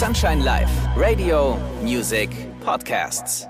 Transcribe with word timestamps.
Sunshine 0.00 0.42
Live, 0.42 0.70
Radio, 0.96 1.58
Music, 1.82 2.30
Podcasts. 2.64 3.46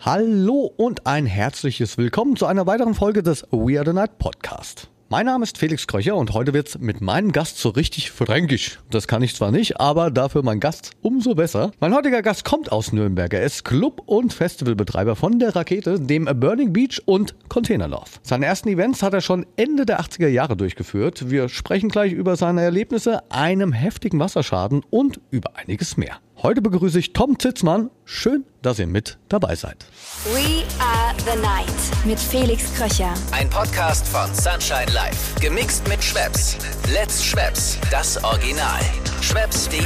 Hallo 0.00 0.72
und 0.78 1.06
ein 1.06 1.26
herzliches 1.26 1.98
Willkommen 1.98 2.34
zu 2.36 2.46
einer 2.46 2.66
weiteren 2.66 2.94
Folge 2.94 3.22
des 3.22 3.46
We 3.50 3.78
Are 3.78 3.84
the 3.84 3.92
Night 3.92 4.16
Podcast. 4.16 4.88
Mein 5.12 5.26
Name 5.26 5.42
ist 5.42 5.58
Felix 5.58 5.86
Kröcher 5.86 6.16
und 6.16 6.32
heute 6.32 6.54
wird's 6.54 6.78
mit 6.78 7.02
meinem 7.02 7.32
Gast 7.32 7.58
so 7.58 7.68
richtig 7.68 8.10
fränkisch. 8.10 8.78
Das 8.88 9.06
kann 9.06 9.20
ich 9.20 9.36
zwar 9.36 9.50
nicht, 9.50 9.78
aber 9.78 10.10
dafür 10.10 10.42
mein 10.42 10.58
Gast 10.58 10.92
umso 11.02 11.34
besser. 11.34 11.70
Mein 11.80 11.94
heutiger 11.94 12.22
Gast 12.22 12.46
kommt 12.46 12.72
aus 12.72 12.94
Nürnberg. 12.94 13.30
Er 13.34 13.42
ist 13.42 13.62
Club- 13.62 14.00
und 14.06 14.32
Festivalbetreiber 14.32 15.14
von 15.14 15.38
der 15.38 15.54
Rakete, 15.54 16.00
dem 16.00 16.24
Burning 16.24 16.72
Beach 16.72 17.02
und 17.04 17.34
Container 17.50 17.88
Love. 17.88 18.08
Seine 18.22 18.46
ersten 18.46 18.70
Events 18.70 19.02
hat 19.02 19.12
er 19.12 19.20
schon 19.20 19.44
Ende 19.56 19.84
der 19.84 20.00
80er 20.00 20.28
Jahre 20.28 20.56
durchgeführt. 20.56 21.28
Wir 21.28 21.50
sprechen 21.50 21.90
gleich 21.90 22.12
über 22.12 22.36
seine 22.36 22.62
Erlebnisse, 22.62 23.20
einem 23.30 23.74
heftigen 23.74 24.18
Wasserschaden 24.18 24.82
und 24.88 25.20
über 25.30 25.58
einiges 25.58 25.98
mehr. 25.98 26.20
Heute 26.42 26.60
begrüße 26.60 26.98
ich 26.98 27.12
Tom 27.12 27.38
Zitzmann. 27.38 27.90
Schön, 28.04 28.44
dass 28.62 28.78
ihr 28.80 28.88
mit 28.88 29.18
dabei 29.28 29.54
seid. 29.54 29.86
We 30.34 30.64
are 30.82 31.14
the 31.18 31.40
night 31.40 32.04
mit 32.04 32.18
Felix 32.18 32.74
Kröcher. 32.74 33.14
Ein 33.30 33.48
Podcast 33.48 34.06
von 34.08 34.32
Sunshine 34.34 34.92
Live. 34.92 35.36
Gemixt 35.40 35.86
mit 35.88 36.02
Schwepps. 36.02 36.56
Let's 36.92 37.24
Schwepps. 37.24 37.78
Das 37.92 38.22
Original. 38.24 38.80
Schwepps.de. 39.20 39.78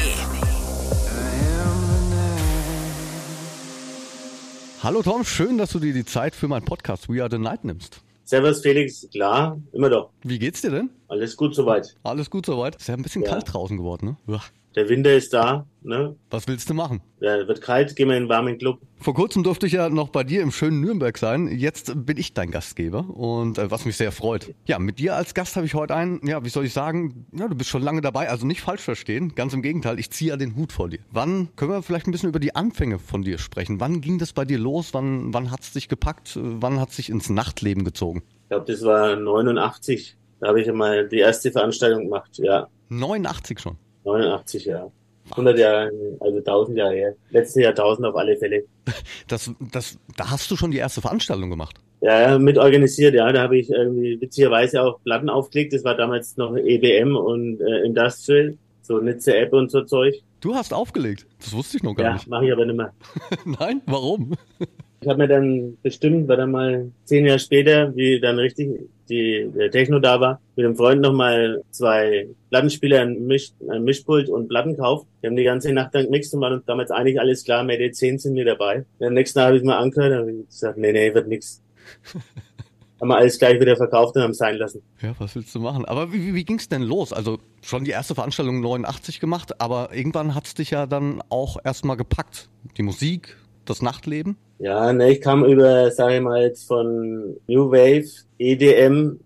Hallo 4.83 5.03
Tom, 5.03 5.25
schön, 5.25 5.59
dass 5.59 5.71
du 5.73 5.79
dir 5.79 5.93
die 5.93 6.05
Zeit 6.05 6.35
für 6.35 6.49
meinen 6.49 6.65
Podcast 6.65 7.09
We 7.11 7.21
Are 7.21 7.31
the 7.31 7.39
Night 7.39 7.65
nimmst. 7.65 8.01
Servus 8.25 8.61
Felix, 8.61 9.07
klar, 9.13 9.59
immer 9.73 9.91
doch. 9.91 10.11
Wie 10.23 10.39
geht's 10.39 10.63
dir 10.63 10.71
denn? 10.71 10.91
Alles 11.09 11.37
gut 11.37 11.55
soweit. 11.55 11.95
Alles 12.03 12.31
gut 12.31 12.47
soweit? 12.47 12.77
Ist 12.77 12.89
ja 12.89 12.95
ein 12.95 13.03
bisschen 13.03 13.23
Ja. 13.23 13.31
kalt 13.31 13.53
draußen 13.53 13.77
geworden, 13.77 14.17
ne? 14.27 14.35
Uah. 14.35 14.43
Der 14.77 14.91
Winter 14.91 15.17
ist 15.17 15.33
da, 15.33 15.67
ne? 15.81 16.17
Was 16.29 16.47
willst 16.47 16.69
du 16.69 16.75
machen? 16.75 17.01
Ja, 17.21 17.49
wird 17.49 17.63
kalt, 17.63 17.97
gehen 17.97 18.09
wir 18.09 18.17
in 18.17 18.25
einen 18.25 18.29
warmen 18.29 18.59
Club. 18.59 18.79
Vor 19.01 19.15
kurzem 19.15 19.43
durfte 19.43 19.67
ich 19.67 19.73
ja 19.73 19.89
noch 19.89 20.11
bei 20.11 20.23
dir 20.23 20.43
im 20.43 20.53
schönen 20.53 20.83
Nürnberg 20.83 21.17
sein. 21.17 21.49
Jetzt 21.49 21.95
bin 22.05 22.19
ich 22.19 22.35
dein 22.35 22.51
Gastgeber 22.51 23.09
und 23.09 23.57
äh, 23.57 23.71
was 23.71 23.87
mich 23.87 23.97
sehr 23.97 24.13
freut. 24.13 24.55
Ja, 24.67 24.79
mit 24.79 24.99
dir 24.99 25.17
als 25.17 25.33
Gast 25.33 25.57
habe 25.57 25.65
ich 25.65 25.73
heute 25.73 25.95
einen, 25.95 26.21
ja, 26.27 26.45
wie 26.45 26.51
soll 26.51 26.67
ich 26.67 26.75
sagen, 26.75 27.25
ja, 27.33 27.49
du 27.49 27.55
bist 27.55 27.71
schon 27.71 27.81
lange 27.81 28.03
dabei, 28.03 28.29
also 28.29 28.47
nicht 28.47 28.61
falsch 28.61 28.83
verstehen. 28.83 29.35
Ganz 29.35 29.55
im 29.55 29.63
Gegenteil, 29.63 29.99
ich 29.99 30.11
ziehe 30.11 30.33
ja 30.33 30.37
den 30.37 30.57
Hut 30.57 30.73
vor 30.73 30.91
dir. 30.91 30.99
Wann 31.11 31.49
können 31.57 31.71
wir 31.71 31.83
vielleicht 31.83 32.07
ein 32.07 32.13
bisschen 32.13 32.29
über 32.29 32.41
die 32.41 32.55
Anfänge 32.55 32.99
von 32.99 33.23
dir 33.23 33.39
sprechen? 33.39 33.81
Wann 33.81 34.03
ging 34.03 34.19
das 34.19 34.35
bei 34.35 34.45
dir 34.45 34.59
los? 34.59 34.93
Wann, 34.93 35.33
wann 35.33 35.51
hat's 35.51 35.73
dich 35.73 35.89
gepackt? 35.89 36.39
Wann 36.39 36.79
hat's 36.79 36.97
dich 36.97 37.09
ins 37.09 37.31
Nachtleben 37.31 37.85
gezogen? 37.85 38.25
Ich 38.43 38.49
glaube, 38.51 38.71
das 38.71 38.83
war 38.83 39.17
89. 39.17 40.19
Da 40.41 40.49
habe 40.49 40.61
ich 40.61 40.69
einmal 40.69 41.09
die 41.09 41.21
erste 41.21 41.51
Veranstaltung 41.51 42.05
gemacht. 42.05 42.37
Ja, 42.37 42.69
89 42.91 43.59
schon. 43.59 43.79
89, 44.07 44.65
ja. 44.65 44.91
100 45.33 45.59
Jahre, 45.59 45.91
also 46.21 46.39
1000 46.39 46.79
Jahre 46.79 46.95
her. 46.95 47.15
Letzte 47.31 47.61
Jahrtausend 47.63 48.07
auf 48.07 48.15
alle 48.17 48.37
Fälle. 48.37 48.65
Das, 49.29 49.51
das, 49.73 49.99
da 50.17 50.31
hast 50.31 50.49
du 50.53 50.57
schon 50.57 50.71
die 50.71 50.77
erste 50.79 51.01
Veranstaltung 51.01 51.51
gemacht. 51.51 51.77
Ja, 52.01 52.21
ja, 52.31 52.39
mit 52.39 52.59
organisiert, 52.59 53.15
ja. 53.15 53.33
Da 53.33 53.43
habe 53.43 53.59
ich 53.59 53.69
irgendwie 53.71 54.21
witzigerweise 54.21 54.81
auch 54.83 55.01
Platten 55.03 55.29
aufgelegt. 55.29 55.73
Das 55.73 55.83
war 55.83 55.97
damals 55.97 56.37
noch 56.37 56.57
EBM 56.57 57.17
und 57.17 57.61
äh, 57.61 57.81
Industrial, 57.85 58.57
so 58.83 58.99
Nitze 58.99 59.37
App 59.37 59.53
und 59.53 59.73
so 59.73 59.83
Zeug. 59.83 60.15
Du 60.41 60.55
hast 60.55 60.73
aufgelegt. 60.73 61.27
Das 61.41 61.53
wusste 61.55 61.79
ich 61.79 61.83
noch 61.83 61.95
gar 61.97 62.07
Ja, 62.07 62.13
nicht. 62.15 62.29
mache 62.29 62.47
ich 62.47 62.53
aber 62.53 62.67
nicht 62.67 62.77
mehr. 62.77 62.93
Nein? 63.45 63.83
Warum? 63.87 64.35
Ich 65.07 65.09
habe 65.09 65.23
mir 65.23 65.29
dann 65.29 65.79
bestimmt, 65.85 66.27
war 66.27 66.37
dann 66.37 66.51
mal 66.51 66.91
zehn 67.05 67.25
Jahre 67.27 67.39
später, 67.39 67.95
wie 67.95 68.19
dann 68.19 68.41
richtig 68.41 68.89
die, 69.09 69.49
der 69.57 69.71
Techno 69.71 70.01
da 70.01 70.19
war, 70.21 70.41
mit 70.57 70.67
einem 70.67 70.75
Freund 70.75 71.01
nochmal 71.01 71.63
zwei 71.71 72.27
Plattenspieler, 72.51 73.03
ein, 73.03 73.25
Misch, 73.25 73.53
ein 73.71 73.85
Mischpult 73.85 74.29
und 74.29 74.49
Platten 74.49 74.75
gekauft. 74.75 75.07
Wir 75.21 75.31
haben 75.31 75.37
die 75.37 75.45
ganze 75.45 75.73
Nacht 75.73 75.95
dann 75.95 76.07
gemixt 76.07 76.35
und 76.35 76.41
waren 76.41 76.55
uns 76.55 76.65
damals 76.65 76.91
eigentlich 76.91 77.21
alles 77.21 77.45
klar, 77.45 77.63
mit 77.63 77.79
den 77.79 77.95
10 77.95 78.19
sind 78.19 78.35
wir 78.35 78.45
dabei. 78.45 78.85
Und 78.99 79.07
am 79.07 79.15
nächsten 79.15 79.39
Tag 79.39 79.47
habe 79.47 79.59
ich 79.59 79.63
mal 79.63 79.79
angehört 79.79 80.11
und 80.11 80.19
hab 80.19 80.27
ich 80.27 80.49
gesagt, 80.49 80.77
nee, 80.77 80.91
nee, 80.91 81.15
wird 81.15 81.29
nix. 81.29 81.63
haben 83.01 83.09
wir 83.09 83.17
alles 83.17 83.39
gleich 83.39 83.61
wieder 83.61 83.77
verkauft 83.77 84.17
und 84.17 84.23
haben 84.23 84.33
es 84.33 84.39
sein 84.39 84.57
lassen. 84.57 84.83
Ja, 85.03 85.15
was 85.21 85.37
willst 85.37 85.55
du 85.55 85.61
machen? 85.61 85.85
Aber 85.85 86.13
wie, 86.13 86.27
wie, 86.27 86.35
wie 86.35 86.45
ging's 86.45 86.69
denn 86.69 86.83
los? 86.83 87.13
Also 87.13 87.39
schon 87.63 87.85
die 87.85 87.93
erste 87.93 88.17
Veranstaltung 88.17 88.61
89 88.61 89.21
gemacht, 89.21 89.61
aber 89.61 89.95
irgendwann 89.95 90.35
hat's 90.35 90.55
dich 90.55 90.71
ja 90.71 90.87
dann 90.87 91.23
auch 91.29 91.59
erstmal 91.63 91.97
gepackt. 91.97 92.49
Die 92.77 92.83
Musik, 92.83 93.37
das 93.67 93.83
Nachtleben. 93.83 94.37
Ja, 94.59 94.93
ne, 94.93 95.13
ich 95.13 95.21
kam 95.21 95.45
über, 95.45 95.91
sage 95.91 96.17
ich 96.17 96.23
mal, 96.23 96.43
jetzt 96.43 96.67
von 96.67 97.37
New 97.47 97.71
Wave, 97.71 98.09
EDM, 98.39 99.19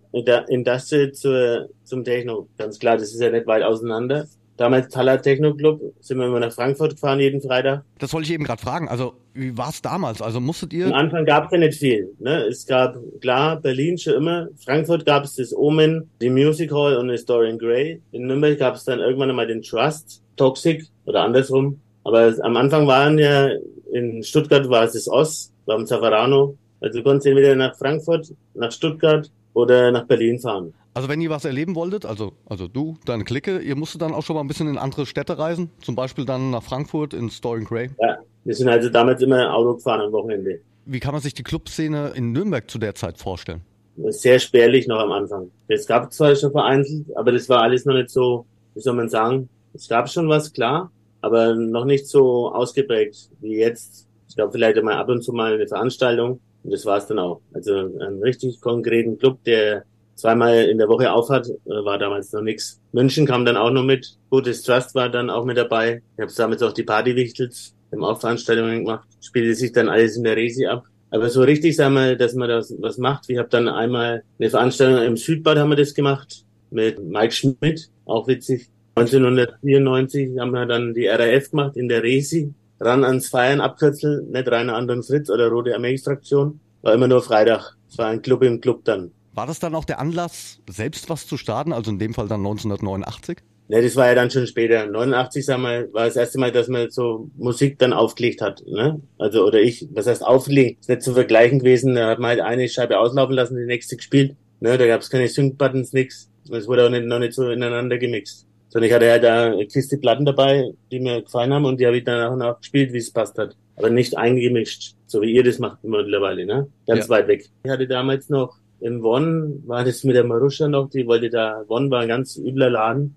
Industrial 0.49 1.13
zur, 1.13 1.69
zum 1.85 2.05
Techno. 2.05 2.49
Ganz 2.59 2.79
klar, 2.79 2.97
das 2.97 3.15
ist 3.15 3.21
ja 3.21 3.31
nicht 3.31 3.47
weit 3.47 3.63
auseinander. 3.63 4.27
Damals 4.57 4.89
Taller 4.89 5.23
Techno 5.23 5.55
Club, 5.55 5.81
sind 6.01 6.19
wir 6.19 6.27
immer 6.27 6.41
nach 6.41 6.53
Frankfurt 6.53 6.91
gefahren 6.91 7.19
jeden 7.19 7.41
Freitag. 7.41 7.83
Das 7.99 8.13
wollte 8.13 8.27
ich 8.27 8.35
eben 8.35 8.45
gerade 8.45 8.61
fragen. 8.61 8.89
Also 8.89 9.15
wie 9.33 9.57
war's 9.57 9.81
damals? 9.81 10.21
Also 10.21 10.39
musstet 10.39 10.75
Am 10.75 10.79
ihr... 10.79 10.95
Anfang 10.95 11.25
gab 11.25 11.47
es 11.47 11.53
ja 11.53 11.59
nicht 11.59 11.79
viel. 11.79 12.13
Ne? 12.19 12.45
Es 12.45 12.67
gab, 12.67 12.97
klar, 13.23 13.59
Berlin 13.59 13.97
schon 13.97 14.15
immer. 14.15 14.49
Frankfurt 14.63 15.07
gab 15.07 15.25
es 15.25 15.37
das 15.37 15.57
Omen, 15.57 16.11
die 16.21 16.29
Music 16.29 16.73
Hall 16.73 16.97
und 16.97 17.09
das 17.09 17.25
Dorian 17.25 17.59
Gray. 17.59 18.03
In 18.13 18.27
Nürnberg 18.27 18.59
gab 18.59 18.75
es 18.75 18.85
dann 18.85 18.99
irgendwann 18.99 19.31
einmal 19.31 19.47
den 19.47 19.63
Trust, 19.63 20.23
Toxic 20.37 20.85
oder 21.07 21.23
andersrum. 21.23 21.81
Aber 22.05 22.23
es, 22.23 22.41
am 22.41 22.57
Anfang 22.57 22.87
waren 22.87 23.19
ja, 23.19 23.51
in 23.93 24.23
Stuttgart 24.23 24.69
war 24.69 24.85
es 24.85 24.93
das 24.93 25.07
war 25.07 25.77
am 25.77 25.87
Zafarano. 25.87 26.57
Also 26.81 26.99
du 26.99 27.05
konntest 27.05 27.27
entweder 27.27 27.55
nach 27.55 27.77
Frankfurt, 27.77 28.33
nach 28.55 28.73
Stuttgart 28.73 29.31
oder 29.53 29.91
nach 29.91 30.07
Berlin 30.07 30.39
fahren. 30.39 30.73
Also 30.95 31.09
wenn 31.09 31.21
ihr 31.21 31.31
was 31.31 31.45
erleben 31.45 31.75
wolltet, 31.75 32.05
also, 32.05 32.33
also 32.47 32.67
du, 32.67 32.97
deine 33.05 33.25
Clique, 33.25 33.59
ihr 33.59 33.77
musstet 33.77 34.03
dann 34.03 34.13
auch 34.13 34.23
schon 34.23 34.35
mal 34.35 34.41
ein 34.41 34.49
bisschen 34.49 34.69
in 34.69 34.79
andere 34.79 35.07
Städte 35.07 35.39
reisen. 35.39 35.71
Zum 35.83 35.95
Beispiel 35.95 36.25
dann 36.25 36.51
nach 36.51 36.63
Frankfurt 36.63 37.15
ins 37.15 37.41
Dorian 37.41 37.65
Gray. 37.65 37.91
Ja, 38.01 38.19
wir 38.45 38.55
sind 38.55 38.69
also 38.69 38.89
damals 38.89 39.23
immer 39.23 39.55
Auto 39.55 39.75
gefahren 39.75 40.01
am 40.01 40.13
Wochenende. 40.13 40.61
Wie 40.87 40.99
kann 40.99 41.13
man 41.13 41.21
sich 41.21 41.35
die 41.35 41.43
Clubszene 41.43 42.13
in 42.17 42.33
Nürnberg 42.33 42.69
zu 42.69 42.79
der 42.79 42.95
Zeit 42.95 43.19
vorstellen? 43.19 43.63
sehr 44.09 44.39
spärlich 44.39 44.87
noch 44.87 44.99
am 44.99 45.13
Anfang. 45.13 45.51
Es 45.69 45.87
gab 45.87 46.13
zwar 46.13 46.35
schon 46.35 46.53
vereinzelt, 46.53 47.07
aber 47.17 47.33
das 47.33 47.49
war 47.49 47.63
alles 47.63 47.85
noch 47.85 47.95
nicht 47.95 48.11
so, 48.11 48.47
wie 48.75 48.81
soll 48.81 48.95
man 48.95 49.09
sagen, 49.09 49.49
es 49.75 49.89
gab 49.89 50.09
schon 50.09 50.29
was, 50.29 50.53
klar, 50.53 50.91
aber 51.21 51.55
noch 51.55 51.85
nicht 51.85 52.07
so 52.07 52.53
ausgeprägt 52.53 53.31
wie 53.41 53.57
jetzt. 53.59 54.09
Es 54.29 54.37
gab 54.37 54.53
vielleicht 54.53 54.79
einmal 54.79 54.95
ab 54.95 55.09
und 55.09 55.23
zu 55.23 55.33
mal 55.33 55.55
eine 55.55 55.67
Veranstaltung 55.67 56.41
und 56.63 56.73
das 56.73 56.87
war's 56.87 57.07
dann 57.07 57.19
auch. 57.19 57.41
Also 57.53 57.75
einen 57.75 58.23
richtig 58.23 58.61
konkreten 58.61 59.19
Club, 59.19 59.43
der 59.45 59.85
zweimal 60.15 60.67
in 60.67 60.79
der 60.79 60.89
Woche 60.89 61.13
aufhat, 61.13 61.49
äh, 61.49 61.85
war 61.85 61.99
damals 61.99 62.33
noch 62.33 62.43
nix. 62.43 62.81
München 62.93 63.27
kam 63.27 63.45
dann 63.45 63.57
auch 63.57 63.71
noch 63.71 63.83
mit. 63.83 64.19
Gutes 64.29 64.63
Trust 64.63 64.95
war 64.95 65.09
dann 65.09 65.31
auch 65.31 65.45
mit 65.45 65.57
dabei. 65.57 66.03
Ich 66.17 66.23
habe 66.23 66.33
damals 66.37 66.63
auch 66.63 66.73
die 66.73 66.83
Partywichtels, 66.83 67.75
wir 67.89 67.99
haben 67.99 68.05
auch 68.05 68.21
Veranstaltungen 68.21 68.85
gemacht. 68.85 69.09
Spielte 69.21 69.55
sich 69.55 69.73
dann 69.73 69.89
alles 69.89 70.17
in 70.17 70.25
der 70.25 70.37
Resi 70.37 70.67
ab. 70.67 70.85
Aber 71.11 71.29
so 71.29 71.43
richtig, 71.43 71.75
sagen 71.75 71.95
wir, 71.95 72.17
dass 72.17 72.35
man 72.35 72.49
das 72.49 72.73
was 72.79 72.99
macht. 72.99 73.29
Ich 73.29 73.39
habe 73.39 73.49
dann 73.49 73.69
einmal 73.69 74.23
eine 74.39 74.51
Veranstaltung 74.51 75.05
im 75.05 75.17
Südbad 75.17 75.59
haben 75.59 75.71
wir 75.71 75.77
das 75.77 75.95
gemacht 75.95 76.45
mit 76.71 77.03
Mike 77.03 77.33
Schmidt, 77.33 77.91
auch 78.05 78.29
witzig. 78.29 78.69
1994 79.01 80.39
haben 80.39 80.51
wir 80.53 80.67
dann 80.67 80.95
die 80.95 81.07
RAF 81.07 81.51
gemacht 81.51 81.77
in 81.77 81.89
der 81.89 82.03
Resi. 82.03 82.53
Ran 82.81 83.05
ans 83.05 83.29
Feiern, 83.29 83.61
Abkürzel, 83.61 84.23
nicht 84.31 84.51
Rainer 84.51 84.75
Anton 84.75 85.03
Fritz 85.03 85.29
oder 85.29 85.49
Rote 85.49 85.75
Armee-Extraktion. 85.75 86.61
War 86.83 86.95
immer 86.95 87.09
nur 87.09 87.23
Freitag. 87.23 87.77
Es 87.89 87.99
war 87.99 88.07
ein 88.07 88.23
Club 88.23 88.43
im 88.43 88.61
Club 88.61 88.85
dann. 88.85 89.13
War 89.35 89.47
das 89.47 89.59
dann 89.59 89.75
auch 89.75 89.85
der 89.85 90.01
Anlass, 90.01 90.61
selbst 90.69 91.09
was 91.09 91.27
zu 91.27 91.37
starten? 91.37 91.73
Also 91.73 91.91
in 91.91 91.99
dem 91.99 92.15
Fall 92.15 92.29
dann 92.29 92.41
1989? 92.41 93.39
Ne, 93.69 93.83
das 93.83 93.95
war 93.95 94.09
ja 94.09 94.17
dann 94.17 94.31
schon 94.31 94.49
später. 94.49 94.87
89, 94.87 95.45
sagen 95.45 95.63
wir, 95.63 95.93
war 95.93 96.07
das 96.07 96.17
erste 96.17 96.41
Mal, 96.41 96.51
dass 96.51 96.67
man 96.67 96.91
so 96.91 97.31
Musik 97.37 97.79
dann 97.79 97.93
aufgelegt 97.93 98.41
hat. 98.41 98.63
Ne? 98.67 99.01
Also, 99.17 99.47
oder 99.47 99.61
ich, 99.61 99.87
was 99.93 100.09
heißt 100.09 100.27
auflegen? 100.27 100.77
Ist 100.81 100.89
nicht 100.89 101.03
zu 101.03 101.15
vergleichen 101.15 101.61
gewesen. 101.61 101.95
Da 101.95 102.09
hat 102.09 102.19
man 102.19 102.31
halt 102.31 102.41
eine 102.41 102.69
Scheibe 102.69 102.99
auslaufen 102.99 103.35
lassen, 103.35 103.57
die 103.57 103.67
nächste 103.67 103.97
gespielt. 103.97 104.35
Ne? 104.59 104.77
Da 104.77 104.87
gab 104.89 105.03
es 105.03 105.11
keine 105.11 105.29
Sync-Buttons, 105.29 105.93
nix. 105.93 106.29
Es 106.51 106.67
wurde 106.67 106.87
auch 106.87 106.91
nicht, 106.91 107.07
noch 107.07 107.21
nicht 107.21 107.35
so 107.35 107.49
ineinander 107.49 107.99
gemixt. 107.99 108.47
Sondern 108.71 108.89
ich 108.89 108.95
hatte 108.95 109.11
halt 109.11 109.23
da 109.25 109.55
Kiste 109.65 109.99
Platten 109.99 110.25
dabei, 110.25 110.73
die 110.91 111.01
mir 111.01 111.23
gefallen 111.23 111.53
haben 111.53 111.65
und 111.65 111.79
die 111.79 111.87
habe 111.87 111.99
ich 111.99 112.05
dann 112.05 112.33
und 112.33 112.39
nach 112.39 112.59
gespielt, 112.59 112.93
wie 112.93 112.99
es 112.99 113.13
passt 113.13 113.37
hat. 113.37 113.57
Aber 113.77 113.91
nicht 113.91 114.17
eingemischt, 114.17 114.95
so 115.07 115.21
wie 115.23 115.33
ihr 115.33 115.45
das 115.45 115.59
macht 115.59 115.83
mittlerweile, 115.85 116.47
ne? 116.47 116.69
Ganz 116.87 117.05
Ja. 117.07 117.11
weit 117.11 117.29
weg. 117.29 117.49
Ich 117.65 117.71
hatte 117.71 117.87
damals 117.87 118.29
noch 118.29 118.57
in 118.81 119.03
Bonn, 119.03 119.63
war 119.67 119.85
das 119.85 120.05
mit 120.05 120.15
der 120.17 120.25
Maruscha 120.25 120.69
noch, 120.69 120.89
die 120.89 121.07
wollte 121.07 121.29
da, 121.31 121.65
Bonn 121.67 121.91
war 121.91 122.01
ein 122.01 122.09
ganz 122.09 122.37
übler 122.37 122.71
Laden, 122.71 123.17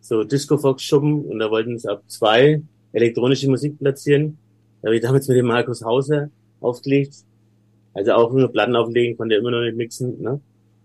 so 0.00 0.24
Disco-Fox-Schuppen 0.24 1.24
und 1.24 1.38
da 1.38 1.50
wollten 1.50 1.78
sie 1.78 1.88
ab 1.90 2.02
zwei 2.06 2.62
elektronische 2.92 3.48
Musik 3.48 3.78
platzieren. 3.78 4.38
Da 4.82 4.88
habe 4.88 4.96
ich 4.96 5.02
damals 5.02 5.28
mit 5.28 5.36
dem 5.36 5.46
Markus 5.46 5.82
Hauser 5.82 6.30
aufgelegt. 6.60 7.14
Also 7.94 8.12
auch 8.12 8.32
nur 8.32 8.48
Platten 8.50 8.74
auflegen, 8.76 9.16
konnte 9.16 9.34
er 9.34 9.40
immer 9.40 9.50
noch 9.50 9.60
nicht 9.62 9.76
mixen. 9.76 10.20
Ne? 10.20 10.40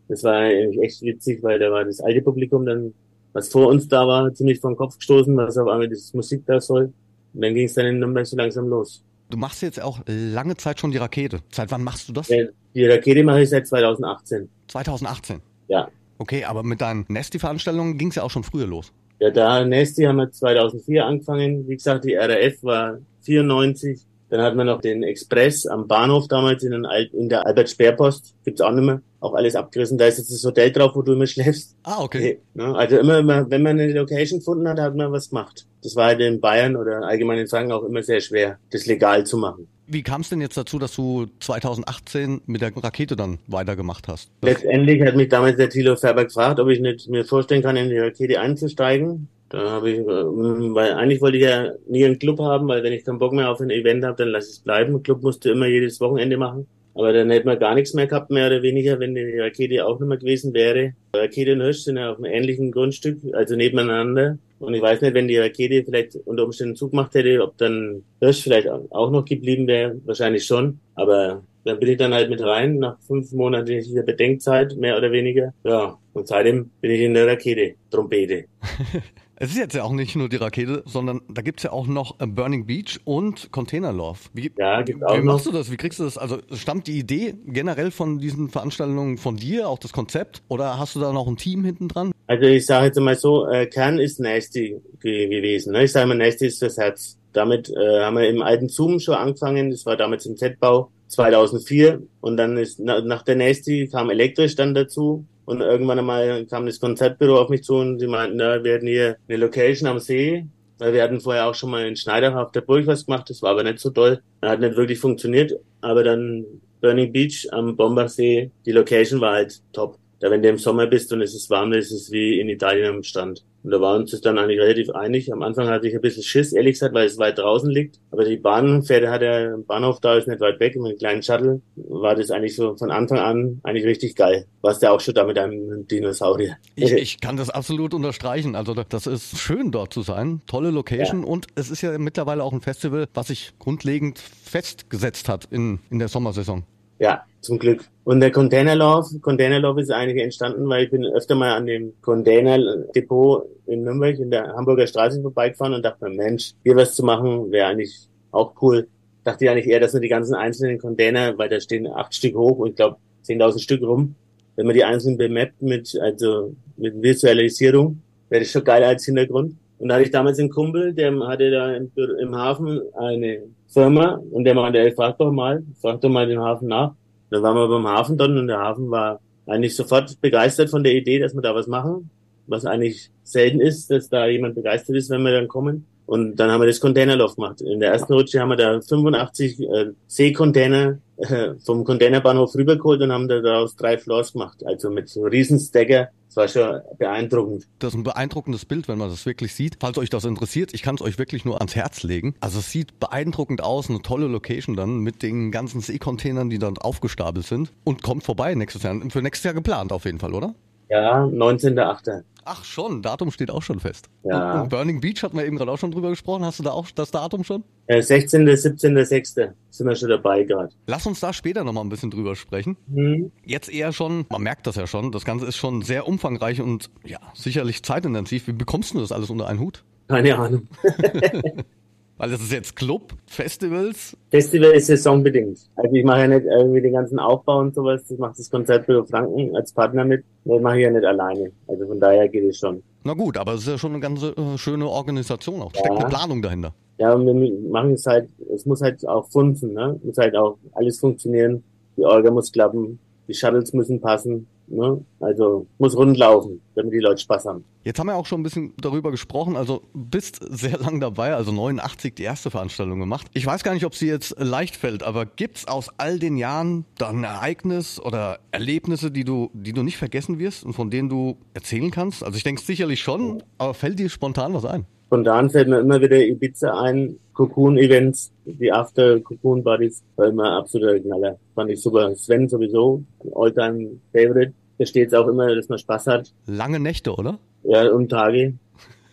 Das 0.08 0.24
war 0.24 0.36
eigentlich 0.36 0.82
echt 0.82 1.02
witzig, 1.02 1.42
weil 1.44 1.60
da 1.60 1.72
war 1.72 1.86
das 1.86 2.00
alte 2.00 2.22
Publikum 2.22 2.66
dann, 2.66 2.94
was 3.34 3.50
vor 3.50 3.68
uns 3.68 3.88
da 3.88 4.08
war, 4.08 4.34
ziemlich 4.34 4.60
vom 4.60 4.76
Kopf 4.76 4.98
gestoßen, 4.98 5.36
was 5.38 5.58
auf 5.58 5.68
einmal 5.68 5.90
das 5.90 6.14
Musik 6.14 6.44
da 6.46 6.60
soll. 6.60 6.94
Und 7.34 7.42
dann 7.42 7.54
ging 7.54 7.66
es 7.66 7.74
dann 7.74 7.86
in 7.86 8.00
Nürnberg 8.00 8.26
so 8.26 8.36
langsam 8.36 8.68
los. 8.68 9.04
Du 9.30 9.38
machst 9.38 9.62
jetzt 9.62 9.82
auch 9.82 10.00
lange 10.08 10.58
Zeit 10.58 10.80
schon 10.80 10.92
die 10.92 10.98
Rakete. 10.98 11.40
Seit 11.52 11.72
wann 11.72 11.84
machst 11.84 12.10
du 12.10 12.14
das? 12.14 12.28
Die 12.28 12.86
Rakete 12.86 13.24
mache 13.24 13.42
ich 13.42 13.50
seit 13.50 13.68
2018. 13.68 14.50
2018. 14.68 15.42
Ja. 15.68 15.88
Okay, 16.18 16.44
aber 16.44 16.64
mit 16.64 16.82
deinen 16.82 17.06
Nasty-Veranstaltungen 17.08 17.98
ging 17.98 18.10
es 18.10 18.16
ja 18.16 18.24
auch 18.24 18.32
schon 18.32 18.44
früher 18.44 18.68
los. 18.68 18.92
Ja, 19.20 19.30
da 19.30 19.66
Nasty 19.66 20.04
haben 20.04 20.16
wir 20.16 20.32
2004 20.32 21.06
angefangen. 21.06 21.68
Wie 21.68 21.76
gesagt, 21.76 22.06
die 22.06 22.16
RAF 22.16 22.64
war 22.64 23.00
94. 23.22 24.02
Dann 24.30 24.42
hatten 24.42 24.58
wir 24.58 24.64
noch 24.64 24.82
den 24.82 25.04
Express 25.04 25.66
am 25.66 25.88
Bahnhof 25.88 26.28
damals 26.28 26.64
in, 26.64 26.86
Al 26.86 27.10
in 27.14 27.30
der 27.30 27.46
Albert-Speer-Post. 27.46 28.36
Gibt's 28.46 28.62
auch 28.62 28.72
nicht 28.72 28.86
mehr. 28.86 29.02
Auch 29.22 29.34
alles 29.34 29.56
abgerissen. 29.56 29.98
Da 29.98 30.06
ist 30.06 30.18
jetzt 30.18 30.32
das 30.32 30.44
Hotel 30.44 30.72
drauf, 30.72 30.92
wo 30.96 31.02
du 31.02 31.14
immer 31.14 31.28
schläfst. 31.28 31.76
Ah, 31.84 32.02
okay. 32.02 32.40
Ne? 32.54 32.76
Also 32.76 32.98
immer, 32.98 33.20
immer, 33.20 33.50
wenn 33.50 33.64
man 33.64 33.80
eine 33.80 33.92
Location 33.94 34.40
gefunden 34.40 34.68
hat, 34.68 34.80
hat 34.80 34.96
man 34.96 35.12
was 35.12 35.30
gemacht. 35.30 35.66
Das 35.84 35.96
war 35.96 36.08
halt 36.08 36.20
in 36.22 36.40
Bayern 36.40 36.76
oder 36.76 37.04
allgemein 37.04 37.40
in 37.40 37.48
Franken 37.48 37.72
auch 37.72 37.84
immer 37.84 38.04
sehr 38.04 38.22
schwer, 38.22 38.60
das 38.72 38.86
legal 38.86 39.26
zu 39.26 39.38
machen. 39.38 39.68
Wie 39.88 40.04
kam 40.04 40.22
es 40.22 40.30
denn 40.30 40.40
jetzt 40.40 40.56
dazu, 40.56 40.78
dass 40.78 40.96
du 40.96 41.26
2018 41.40 42.42
mit 42.46 42.62
der 42.62 42.72
Rakete 42.76 43.16
dann 43.16 43.40
weitergemacht 43.48 44.08
hast? 44.08 44.30
Letztendlich 44.44 45.02
hat 45.02 45.16
mich 45.16 45.30
damals 45.30 45.58
der 45.58 45.70
Thilo 45.70 45.96
Färber 45.96 46.26
gefragt, 46.26 46.60
ob 46.60 46.70
ich 46.70 46.80
nicht 46.80 47.10
mir 47.10 47.26
vorstellen 47.26 47.64
kann, 47.64 47.76
in 47.76 47.90
die 47.90 47.98
Rakete 47.98 48.40
einzusteigen. 48.40 49.30
Da 49.50 49.68
habe 49.72 49.90
ich, 49.90 49.98
äh, 49.98 50.06
weil 50.06 50.94
eigentlich 50.94 51.22
wollte 51.22 51.38
ich 51.38 51.44
ja 51.44 51.72
nie 51.88 52.06
einen 52.06 52.20
Club 52.20 52.40
haben, 52.40 52.68
weil 52.68 52.84
wenn 52.84 52.94
ich 52.94 53.04
keinen 53.04 53.18
Bock 53.18 53.34
mehr 53.34 53.50
auf 53.50 53.60
ein 53.62 53.72
Event 53.72 54.06
habe, 54.06 54.16
dann 54.16 54.28
lass 54.28 54.48
es 54.48 54.60
bleiben. 54.60 55.02
Club 55.02 55.24
musste 55.24 55.50
immer 55.50 55.66
jedes 55.66 56.00
Wochenende 56.00 56.38
machen. 56.38 56.68
Aber 56.96 57.14
dann 57.14 57.30
hätte 57.30 57.46
man 57.46 57.60
gar 57.60 57.76
nichts 57.76 57.94
mehr 57.94 58.08
gehabt, 58.08 58.32
mehr 58.32 58.48
oder 58.48 58.62
weniger, 58.62 59.00
wenn 59.00 59.16
die 59.16 59.40
Rakete 59.40 59.86
auch 59.86 60.00
nicht 60.00 60.10
mehr 60.10 60.18
gewesen 60.18 60.54
wäre. 60.54 60.94
Rakete 61.16 61.54
und 61.54 61.62
Hirsch 61.62 61.80
sind 61.80 61.98
ja 61.98 62.12
auf 62.12 62.18
einem 62.18 62.34
ähnlichen 62.34 62.72
Grundstück, 62.72 63.20
also 63.34 63.56
nebeneinander. 63.56 64.38
Und 64.60 64.74
ich 64.74 64.82
weiß 64.82 65.02
nicht, 65.02 65.14
wenn 65.14 65.28
die 65.28 65.38
Rakete 65.38 65.84
vielleicht 65.86 66.16
unter 66.26 66.44
Umständen 66.44 66.76
zugemacht 66.76 67.14
hätte, 67.16 67.42
ob 67.42 67.58
dann 67.58 68.04
Hirsch 68.20 68.44
vielleicht 68.44 68.68
auch 68.68 69.12
noch 69.12 69.26
geblieben 69.26 69.68
wäre. 69.68 70.00
Wahrscheinlich 70.06 70.46
schon. 70.46 70.80
Aber 70.96 71.44
dann 71.64 71.80
bin 71.80 71.90
ich 71.90 71.98
dann 71.98 72.14
halt 72.14 72.30
mit 72.30 72.42
rein, 72.42 72.78
nach 72.78 73.00
fünf 73.02 73.32
monatlicher 73.32 74.04
Bedenkzeit, 74.04 74.76
mehr 74.76 74.98
oder 74.98 75.12
weniger. 75.12 75.54
Ja, 75.64 75.98
und 76.14 76.28
seitdem 76.28 76.72
bin 76.82 76.92
ich 76.92 77.02
in 77.02 77.14
der 77.14 77.28
Rakete, 77.28 77.76
Trompete. 77.90 78.46
Es 79.42 79.52
ist 79.52 79.58
jetzt 79.58 79.74
ja 79.74 79.84
auch 79.84 79.94
nicht 79.94 80.18
nur 80.18 80.28
die 80.28 80.36
Rakete, 80.36 80.84
sondern 80.86 81.22
da 81.30 81.42
gibt's 81.42 81.64
ja 81.64 81.72
auch 81.72 81.88
noch 81.88 82.18
Burning 82.18 82.66
Beach 82.66 83.00
und 83.06 83.54
Container 83.54 83.94
Love. 83.94 84.20
Wie, 84.34 84.52
ja, 84.58 84.84
auch 85.06 85.18
wie 85.18 85.22
machst 85.22 85.46
du 85.46 85.54
das? 85.54 85.72
Wie 85.72 85.78
kriegst 85.78 85.98
du 86.00 86.04
das? 86.04 86.18
Also 86.18 86.40
stammt 86.52 86.88
die 86.88 87.00
Idee 87.00 87.36
generell 87.46 87.92
von 87.92 88.20
diesen 88.20 88.50
Veranstaltungen 88.50 89.18
von 89.18 89.38
dir, 89.38 89.70
auch 89.70 89.80
das 89.80 89.94
Konzept? 89.94 90.42
Oder 90.50 90.78
hast 90.78 90.96
du 90.96 91.00
da 91.00 91.14
noch 91.14 91.26
ein 91.26 91.38
Team 91.38 91.64
hinten 91.64 91.88
dran? 91.88 92.12
Also 92.28 92.48
ich 92.48 92.66
sage 92.66 92.88
jetzt 92.88 93.00
mal 93.00 93.16
so, 93.16 93.48
äh, 93.48 93.66
Kern 93.68 93.98
ist 93.98 94.20
Nasty 94.20 94.82
ge 95.00 95.30
gewesen. 95.30 95.72
Ne? 95.72 95.86
Ich 95.86 95.94
sage 95.94 96.08
mal, 96.08 96.18
Nasty 96.18 96.48
ist 96.48 96.62
das 96.62 96.76
Herz. 96.76 97.18
Damit 97.32 97.70
äh, 97.70 98.02
haben 98.02 98.18
wir 98.18 98.28
im 98.28 98.42
alten 98.42 98.68
Zoom 98.68 99.00
schon 99.00 99.16
angefangen. 99.16 99.72
Das 99.72 99.86
war 99.86 99.96
damals 99.96 100.26
im 100.26 100.36
Z-Bau 100.36 100.92
2004. 101.08 102.02
Und 102.20 102.36
dann 102.36 102.58
ist 102.58 102.82
na, 102.82 103.00
nach 103.00 103.24
der 103.24 103.38
Nasty 103.38 103.88
kam 103.88 104.10
elektrisch 104.10 104.58
dann 104.58 104.74
dazu. 104.74 105.26
Und 105.50 105.62
irgendwann 105.62 105.98
einmal 105.98 106.46
kam 106.46 106.68
das 106.68 106.80
Konzertbüro 106.80 107.42
auf 107.42 107.50
mich 107.50 107.64
zu 107.64 107.74
und 107.74 107.98
sie 107.98 108.06
meinten, 108.06 108.38
na, 108.38 108.64
wir 108.64 108.74
hätten 108.74 108.86
hier 108.86 109.18
eine 109.28 109.38
Location 109.40 109.90
am 109.90 109.98
See. 109.98 110.46
Weil 110.78 110.94
wir 110.94 111.02
hatten 111.02 111.20
vorher 111.20 111.48
auch 111.48 111.56
schon 111.56 111.72
mal 111.72 111.88
in 111.88 111.96
Schneider 111.96 112.40
auf 112.40 112.52
der 112.52 112.62
Burg 112.62 112.86
was 112.86 113.08
gemacht, 113.08 113.32
das 113.32 113.42
war 113.42 113.50
aber 113.50 113.64
nicht 113.64 113.80
so 113.80 113.90
toll. 113.90 114.22
Hat 114.44 114.60
nicht 114.60 114.78
wirklich 114.78 115.00
funktioniert. 115.00 115.54
Aber 115.82 116.04
dann 116.04 116.46
Burning 116.82 117.12
Beach 117.12 117.48
am 117.52 117.76
Bombersee, 117.76 118.52
die 118.68 118.72
Location 118.72 119.22
war 119.22 119.34
halt 119.34 119.60
top. 119.74 119.98
Da 120.20 120.30
wenn 120.30 120.42
du 120.42 120.50
im 120.50 120.58
Sommer 120.58 120.88
bist 120.88 121.14
und 121.14 121.22
es 121.22 121.34
ist 121.34 121.50
warm, 121.50 121.72
ist 121.74 121.92
es 121.92 122.12
wie 122.12 122.40
in 122.40 122.50
Italien 122.50 122.96
am 122.96 123.04
Strand. 123.04 123.44
Und 123.64 123.72
da 123.72 123.82
waren 123.82 124.02
uns 124.02 124.12
das 124.12 124.22
dann 124.22 124.38
eigentlich 124.38 124.60
relativ 124.60 124.90
einig. 124.92 125.32
Am 125.34 125.42
Anfang 125.42 125.68
hatte 125.68 125.88
ich 125.88 125.96
ein 125.96 126.02
bisschen 126.02 126.24
Schiss, 126.24 126.54
ehrlich 126.54 126.74
gesagt, 126.74 126.94
weil 126.94 127.06
es 127.06 127.18
weit 127.18 127.38
draußen 127.38 127.70
liegt. 127.70 128.00
Aber 128.12 128.24
die 128.24 128.38
Bahnpferde 128.38 129.10
hat 129.10 129.22
der 129.22 129.58
Bahnhof 129.68 130.00
da 130.00 130.18
ist 130.18 130.28
nicht 130.28 130.40
weit 130.40 130.60
weg, 130.60 130.76
mit 130.76 130.86
einem 130.86 130.98
kleinen 130.98 131.24
Shuttle. 131.24 131.62
War 131.76 132.16
das 132.16 132.32
eigentlich 132.32 132.56
so 132.56 132.76
von 132.78 132.92
Anfang 132.92 133.20
an 133.20 133.60
eigentlich 133.64 133.86
richtig 133.86 134.16
geil. 134.16 134.46
Warst 134.62 134.82
ja 134.82 134.92
auch 134.92 135.02
schon 135.02 135.14
da 135.14 135.26
mit 135.26 135.38
einem 135.38 135.88
Dinosaurier. 135.88 136.58
Ich, 136.76 136.92
ich 136.94 137.20
kann 137.20 137.36
das 137.36 137.50
absolut 137.50 137.94
unterstreichen. 137.94 138.56
Also 138.56 138.74
das 138.74 139.08
ist 139.08 139.38
schön 139.40 139.72
dort 139.72 139.94
zu 139.94 140.02
sein. 140.02 140.42
Tolle 140.48 140.70
Location. 140.70 141.24
Und 141.24 141.48
es 141.56 141.70
ist 141.70 141.82
ja 141.82 141.98
mittlerweile 141.98 142.44
auch 142.44 142.54
ein 142.54 142.62
Festival, 142.62 143.08
was 143.14 143.28
sich 143.28 143.52
grundlegend 143.60 144.20
festgesetzt 144.20 145.28
hat 145.28 145.48
in, 145.52 145.80
in 145.90 146.00
der 146.00 146.08
Sommersaison. 146.08 146.64
Ja, 147.00 147.24
zum 147.42 147.58
Glück. 147.58 147.86
Und 148.04 148.20
der 148.20 148.32
Containerlauf, 148.32 149.08
Containerlauf 149.22 149.78
ist 149.78 149.92
eigentlich 149.92 150.22
entstanden, 150.22 150.68
weil 150.68 150.86
ich 150.86 150.92
bin 150.92 151.06
öfter 151.06 151.36
mal 151.36 151.56
an 151.56 151.66
dem 151.66 151.94
Containerdepot 152.02 153.46
in 153.68 153.84
Nürnberg 153.84 154.20
in 154.20 154.32
der 154.32 154.50
Hamburger 154.50 154.88
Straße 154.88 155.22
vorbeigefahren 155.22 155.74
und 155.74 155.84
dachte 155.84 156.10
mir, 156.10 156.16
Mensch, 156.16 156.54
hier 156.64 156.76
was 156.76 156.96
zu 156.96 157.04
machen, 157.04 157.52
wäre 157.52 157.68
eigentlich 157.68 157.96
auch 158.32 158.54
cool. 158.62 158.88
Dachte 159.24 159.46
ich 159.46 159.52
eigentlich 159.52 159.68
eher, 159.68 159.80
dass 159.80 159.94
wir 159.94 160.02
die 160.02 160.10
ganzen 160.10 160.36
einzelnen 160.36 160.80
Container, 160.80 161.38
weil 161.38 161.50
da 161.50 161.60
stehen 161.60 161.88
acht 161.88 162.14
Stück 162.14 162.36
hoch 162.36 162.58
und 162.58 162.70
ich 162.70 162.76
glaube 162.76 162.98
10.000 163.26 163.60
Stück 163.60 163.82
rum, 163.84 164.16
wenn 164.56 164.66
man 164.66 164.76
die 164.76 164.84
einzeln 164.84 165.18
bemappt 165.18 165.62
mit, 165.62 165.98
also 166.02 166.54
mit 166.78 167.02
Visualisierung, 167.02 168.02
wäre 168.30 168.42
das 168.44 168.52
schon 168.52 168.64
geil 168.64 168.84
als 168.84 169.06
Hintergrund. 169.06 169.56
Und 169.80 169.88
da 169.88 169.96
hatte 169.96 170.04
ich 170.04 170.12
damals 170.12 170.38
einen 170.40 170.50
Kumpel, 170.50 170.94
der 170.94 171.18
hatte 171.28 171.50
da 171.50 171.74
im, 171.74 171.90
im 172.20 172.36
Hafen 172.36 172.82
eine 172.98 173.44
Firma 173.68 174.20
und 174.32 174.44
der 174.44 174.54
meinte, 174.54 174.80
ey, 174.80 174.92
frag 174.92 175.18
doch 175.18 175.32
mal, 175.32 175.64
frag 175.82 176.02
doch 176.02 176.10
mal 176.10 176.28
den 176.28 176.40
Hafen 176.40 176.68
nach. 176.68 176.94
Dann 177.30 177.44
waren 177.44 177.56
wir 177.56 177.68
beim 177.68 177.88
Hafen 177.88 178.18
dann 178.18 178.38
und 178.38 178.48
der 178.48 178.60
Hafen 178.60 178.92
war 178.92 179.22
eigentlich 179.48 179.76
sofort 179.76 180.20
begeistert 180.22 180.70
von 180.70 180.84
der 180.84 180.94
Idee, 180.94 181.20
dass 181.20 181.34
wir 181.34 181.42
da 181.42 181.56
was 181.56 181.68
machen, 181.68 182.10
was 182.48 182.66
eigentlich 182.66 183.10
selten 183.24 183.62
ist, 183.62 183.90
dass 183.90 184.10
da 184.10 184.28
jemand 184.28 184.56
begeistert 184.56 184.96
ist, 184.96 185.10
wenn 185.10 185.24
wir 185.24 185.32
dann 185.32 185.48
kommen. 185.48 185.86
Und 186.10 186.38
dann 186.38 186.50
haben 186.50 186.60
wir 186.60 186.66
das 186.66 186.80
Containerlauf 186.80 187.36
gemacht. 187.36 187.62
In 187.62 187.80
der 187.80 187.92
ersten 187.92 188.12
Rutsche 188.14 188.40
haben 188.40 188.50
wir 188.50 188.56
da 188.56 188.82
85 188.82 189.60
äh, 189.60 189.92
Seekontainer 190.08 190.98
äh, 191.18 191.54
vom 191.64 191.84
Containerbahnhof 191.84 192.56
rübergeholt 192.56 193.00
und 193.04 193.12
haben 193.12 193.28
da 193.28 193.42
daraus 193.42 193.76
drei 193.76 194.00
Floors 194.00 194.34
gemacht. 194.34 194.66
Also 194.66 194.90
mit 194.90 195.08
so 195.08 195.22
riesen 195.22 195.60
Stacker. 195.60 196.10
Das 196.26 196.36
war 196.36 196.48
schon 196.48 196.82
beeindruckend. 196.98 197.68
Das 197.78 197.94
ist 197.94 198.00
ein 198.00 198.04
beeindruckendes 198.04 198.66
Bild, 198.66 198.88
wenn 198.88 198.98
man 198.98 199.12
das 199.12 199.28
wirklich 199.28 199.54
sieht. 199.54 199.78
Falls 199.80 200.00
euch 200.00 200.10
das 200.10 200.26
interessiert, 200.26 200.74
ich 200.74 200.82
kann 200.82 200.96
es 200.96 201.04
euch 201.04 201.20
wirklich 201.20 201.46
nur 201.46 201.58
ans 201.58 201.76
Herz 201.76 202.02
legen. 202.02 202.34
Also 202.40 202.58
es 202.58 202.72
sieht 202.72 203.00
beeindruckend 203.00 203.62
aus, 203.62 203.88
eine 203.88 204.02
tolle 204.02 204.26
Location 204.26 204.76
dann 204.76 205.02
mit 205.02 205.22
den 205.22 205.52
ganzen 205.52 205.80
Seekontainern, 205.80 206.50
die 206.50 206.58
dort 206.58 206.82
aufgestapelt 206.82 207.46
sind. 207.46 207.72
Und 207.84 208.02
kommt 208.02 208.24
vorbei 208.24 208.56
nächstes 208.56 208.82
Jahr. 208.82 209.00
Für 209.10 209.22
nächstes 209.22 209.44
Jahr 209.44 209.54
geplant 209.54 209.92
auf 209.92 210.06
jeden 210.06 210.18
Fall, 210.18 210.34
oder? 210.34 210.56
Ja, 210.90 211.24
19.8. 211.24 212.24
Ach 212.46 212.64
schon, 212.66 213.04
Datum 213.04 213.30
steht 213.30 213.52
auch 213.52 213.62
schon 213.62 213.80
fest. 213.80 214.10
Ja. 214.24 214.54
Und, 214.54 214.62
und 214.62 214.70
Burning 214.70 215.02
Beach 215.02 215.22
hatten 215.22 215.38
wir 215.38 215.46
eben 215.46 215.58
gerade 215.58 215.72
auch 215.72 215.78
schon 215.78 215.92
drüber 215.92 216.10
gesprochen. 216.10 216.44
Hast 216.44 216.58
du 216.58 216.64
da 216.64 216.72
auch 216.72 216.90
das 216.90 217.12
Datum 217.12 217.44
schon? 217.44 217.64
Äh, 217.86 218.02
16., 218.02 218.56
17., 218.58 219.06
6. 219.06 219.34
sind 219.70 219.88
wir 219.88 219.96
schon 219.96 220.10
dabei 220.10 220.44
gerade. 220.44 220.74
Lass 220.88 221.06
uns 221.06 221.20
da 221.20 221.32
später 221.32 221.64
nochmal 221.64 221.84
ein 221.84 221.90
bisschen 221.90 222.10
drüber 222.10 222.36
sprechen. 222.36 222.76
Hm. 222.92 223.32
Jetzt 223.46 223.72
eher 223.72 223.94
schon, 223.94 224.26
man 224.30 224.42
merkt 224.42 224.66
das 224.66 224.78
ja 224.78 224.88
schon, 224.88 225.12
das 225.12 225.26
Ganze 225.26 225.46
ist 225.46 225.58
schon 225.58 225.84
sehr 225.84 226.08
umfangreich 226.08 226.60
und 226.60 226.90
ja, 227.06 227.20
sicherlich 227.36 227.84
zeitintensiv. 227.84 228.48
Wie 228.48 228.54
bekommst 228.54 228.96
du 228.96 229.00
das 229.00 229.12
alles 229.12 229.30
unter 229.30 229.48
einen 229.48 229.60
Hut? 229.60 229.84
Keine 230.08 230.36
Ahnung. 230.36 230.68
Weil 232.20 232.32
das 232.32 232.42
ist 232.42 232.52
jetzt 232.52 232.76
Club, 232.76 233.14
Festivals. 233.28 234.16
Festival 234.30 234.72
ist 234.72 234.88
saisonbedingt. 234.88 235.58
Also 235.78 235.96
ich 235.96 236.04
mache 236.04 236.20
ja 236.20 236.28
nicht 236.28 236.46
irgendwie 236.46 236.82
den 236.82 236.92
ganzen 236.94 237.18
Aufbau 237.18 237.60
und 237.60 237.74
sowas. 237.74 238.04
Das 238.10 238.18
macht 238.20 238.38
das 238.38 238.52
Konzertbüro 238.52 239.06
Franken 239.06 239.56
als 239.56 239.72
Partner 239.72 240.04
mit. 240.04 240.26
Das 240.44 240.62
mache 240.62 240.78
ich 240.80 240.84
ja 240.84 240.92
nicht 240.92 241.06
alleine. 241.06 241.52
Also 241.68 241.88
von 241.88 241.98
daher 242.00 242.28
geht 242.28 242.44
es 242.44 242.58
schon. 242.60 242.84
Na 243.06 243.14
gut, 243.14 243.38
aber 243.38 243.54
es 243.54 243.62
ist 243.62 243.68
ja 243.70 243.78
schon 243.78 243.94
eine 243.94 244.02
ganz 244.02 244.22
äh, 244.22 244.58
schöne 244.58 244.88
Organisation 244.88 245.62
auch. 245.62 245.72
Steckt 245.72 245.88
Ja. 245.88 245.96
eine 245.96 246.10
Planung 246.10 246.42
dahinter. 246.42 246.74
Ja, 246.98 247.14
und 247.14 247.26
wir 247.26 247.70
machen 247.72 247.94
es 247.94 248.06
halt, 248.06 248.28
es 248.54 248.66
muss 248.66 248.82
halt 248.82 249.08
auch 249.08 249.30
funzen, 249.32 249.72
ne? 249.74 249.98
Muss 250.04 250.18
halt 250.18 250.36
auch 250.36 250.58
alles 250.74 251.00
funktionieren. 251.00 251.64
Die 251.96 252.04
Orga 252.04 252.30
muss 252.32 252.52
klappen, 252.52 253.00
die 253.30 253.34
Shuttles 253.34 253.72
müssen 253.72 254.02
passen, 254.02 254.46
ne? 254.70 255.04
Also 255.20 255.68
muss 255.78 255.96
rund 255.96 256.18
laufen, 256.18 256.62
damit 256.76 256.94
die 256.94 257.00
Leute 257.00 257.22
Spaß 257.22 257.46
haben. 257.46 257.64
Jetzt 257.84 258.00
haben 258.00 258.08
wir 258.08 258.16
auch 258.16 258.26
schon 258.26 258.42
ein 258.42 258.44
bisschen 258.44 258.74
darüber 258.80 259.12
gesprochen. 259.12 259.56
Also 259.56 259.82
bist 259.94 260.40
sehr 260.50 260.78
lang 260.80 261.00
dabei, 261.00 261.34
also 261.34 261.52
89 261.52 262.16
die 262.16 262.24
erste 262.24 262.52
Veranstaltung 262.52 263.00
gemacht. 263.00 263.28
Ich 263.34 263.46
weiß 263.46 263.64
gar 263.64 263.74
nicht, 263.74 263.86
ob 263.86 263.96
sie 263.96 264.08
jetzt 264.08 264.36
leicht 264.40 264.76
fällt, 264.76 265.04
aber 265.04 265.26
gibt's 265.26 265.68
aus 265.68 265.90
all 265.98 266.20
den 266.20 266.38
Jahren 266.38 266.86
dann 266.98 267.20
ein 267.20 267.24
Ereignis 267.24 268.00
oder 268.00 268.40
Erlebnisse, 268.52 269.12
die 269.12 269.24
du, 269.24 269.50
die 269.54 269.74
du 269.74 269.84
nicht 269.84 269.98
vergessen 269.98 270.40
wirst 270.40 270.64
und 270.64 270.74
von 270.74 270.90
denen 270.90 271.10
du 271.10 271.38
erzählen 271.54 271.92
kannst? 271.92 272.24
Also 272.24 272.38
ich 272.38 272.44
denke 272.44 272.62
sicherlich 272.62 273.02
schon, 273.02 273.44
aber 273.58 273.74
fällt 273.74 274.00
dir 274.00 274.10
spontan 274.10 274.54
was 274.54 274.66
ein? 274.66 274.86
Spontan 275.08 275.50
fällt 275.50 275.68
mir 275.68 275.80
immer 275.80 276.00
wieder 276.02 276.20
Ibiza 276.20 276.80
ein, 276.82 277.18
Cocoon-Events, 277.34 278.32
die 278.46 278.72
After-Cocoon-Buddies, 278.72 280.04
war 280.18 280.28
immer 280.28 280.52
absoluter 280.58 281.00
Knaller. 281.00 281.40
Fand 281.56 281.72
ich 281.72 281.82
super. 281.82 282.14
Sven 282.16 282.50
sowieso, 282.50 283.04
ein 283.24 283.32
All-Time-Favorite. 283.34 284.54
Da 284.80 284.86
steht 284.86 285.14
auch 285.14 285.28
immer, 285.28 285.54
dass 285.54 285.70
man 285.70 285.78
Spaß 285.78 286.08
hat. 286.08 286.34
Lange 286.48 286.80
Nächte, 286.80 287.14
oder? 287.14 287.38
Ja, 287.64 287.92
um 287.92 288.10
Tage. 288.10 288.56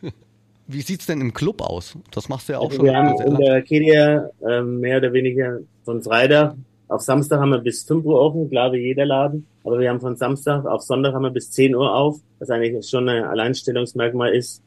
Wie 0.66 0.80
sieht's 0.80 1.06
denn 1.06 1.20
im 1.20 1.34
Club 1.34 1.60
aus? 1.60 1.98
Das 2.12 2.28
machst 2.28 2.48
du 2.48 2.54
ja 2.54 2.60
auch 2.60 2.66
Also 2.66 2.76
schon 2.76 2.86
wir 2.86 2.96
haben 2.96 3.20
in 3.20 3.36
der 3.36 3.54
Arcadia 3.56 4.30
ähm, 4.48 4.80
mehr 4.80 4.98
oder 4.98 5.12
weniger 5.12 5.58
von 5.84 6.02
Freitag 6.02 6.56
auf 6.88 7.02
Samstag 7.02 7.40
haben 7.40 7.50
wir 7.50 7.58
bis 7.58 7.82
5 7.84 8.04
Uhr 8.04 8.20
offen, 8.20 8.48
klar 8.48 8.72
wie 8.72 8.78
jeder 8.78 9.06
Laden. 9.06 9.46
Aber 9.64 9.80
wir 9.80 9.90
haben 9.90 10.00
von 10.00 10.16
Samstag 10.16 10.64
auf 10.66 10.82
Sonntag 10.82 11.14
haben 11.14 11.24
wir 11.24 11.30
bis 11.30 11.50
10 11.50 11.74
Uhr 11.74 11.92
auf, 11.92 12.20
was 12.38 12.50
eigentlich 12.50 12.88
schon 12.88 13.08
ein 13.08 13.24
Alleinstellungsmerkmal 13.24 14.32
ist. 14.34 14.62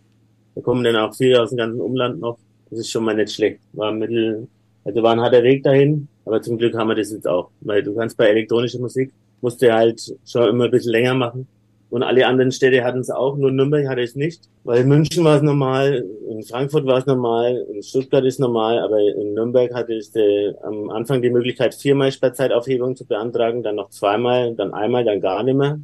Da 0.55 0.61
kommen 0.61 0.83
dann 0.83 0.97
auch 0.97 1.15
viele 1.15 1.41
aus 1.41 1.49
dem 1.49 1.57
ganzen 1.57 1.79
Umland 1.79 2.19
noch. 2.19 2.37
Das 2.69 2.79
ist 2.79 2.91
schon 2.91 3.05
mal 3.05 3.15
nicht 3.15 3.31
schlecht. 3.31 3.61
War 3.71 3.93
mittel, 3.93 4.47
also 4.83 5.01
war 5.01 5.13
ein 5.13 5.21
harter 5.21 5.43
Weg 5.43 5.63
dahin, 5.63 6.09
aber 6.25 6.41
zum 6.41 6.57
Glück 6.57 6.75
haben 6.75 6.89
wir 6.89 6.95
das 6.95 7.11
jetzt 7.11 7.27
auch. 7.27 7.51
Weil 7.61 7.83
du 7.83 7.95
kannst 7.95 8.17
bei 8.17 8.27
elektronischer 8.27 8.79
Musik, 8.79 9.13
musst 9.41 9.61
du 9.61 9.73
halt 9.73 10.01
schon 10.25 10.49
immer 10.49 10.65
ein 10.65 10.71
bisschen 10.71 10.91
länger 10.91 11.13
machen. 11.13 11.47
Und 11.89 12.03
alle 12.03 12.27
anderen 12.27 12.51
Städte 12.51 12.83
hatten 12.83 12.99
es 12.99 13.09
auch, 13.09 13.35
nur 13.35 13.51
Nürnberg 13.51 13.87
hatte 13.87 14.01
es 14.01 14.15
nicht. 14.15 14.43
Weil 14.63 14.81
in 14.81 14.89
München 14.89 15.23
war 15.23 15.37
es 15.37 15.41
normal, 15.41 16.05
in 16.29 16.43
Frankfurt 16.43 16.85
war 16.85 16.99
es 16.99 17.07
normal, 17.07 17.65
in 17.73 17.81
Stuttgart 17.81 18.23
ist 18.25 18.39
normal, 18.39 18.77
aber 18.79 18.99
in 18.99 19.33
Nürnberg 19.33 19.73
hatte 19.73 19.95
es 19.95 20.15
äh, 20.15 20.53
am 20.61 20.91
Anfang 20.91 21.23
die 21.23 21.31
Möglichkeit, 21.31 21.73
viermal 21.73 22.11
Sperrzeitaufhebung 22.11 22.95
zu 22.95 23.05
beantragen, 23.05 23.63
dann 23.63 23.75
noch 23.75 23.89
zweimal, 23.89 24.53
dann 24.53 24.73
einmal, 24.73 25.03
dann 25.03 25.19
gar 25.19 25.41
nicht 25.41 25.55
mehr. 25.55 25.79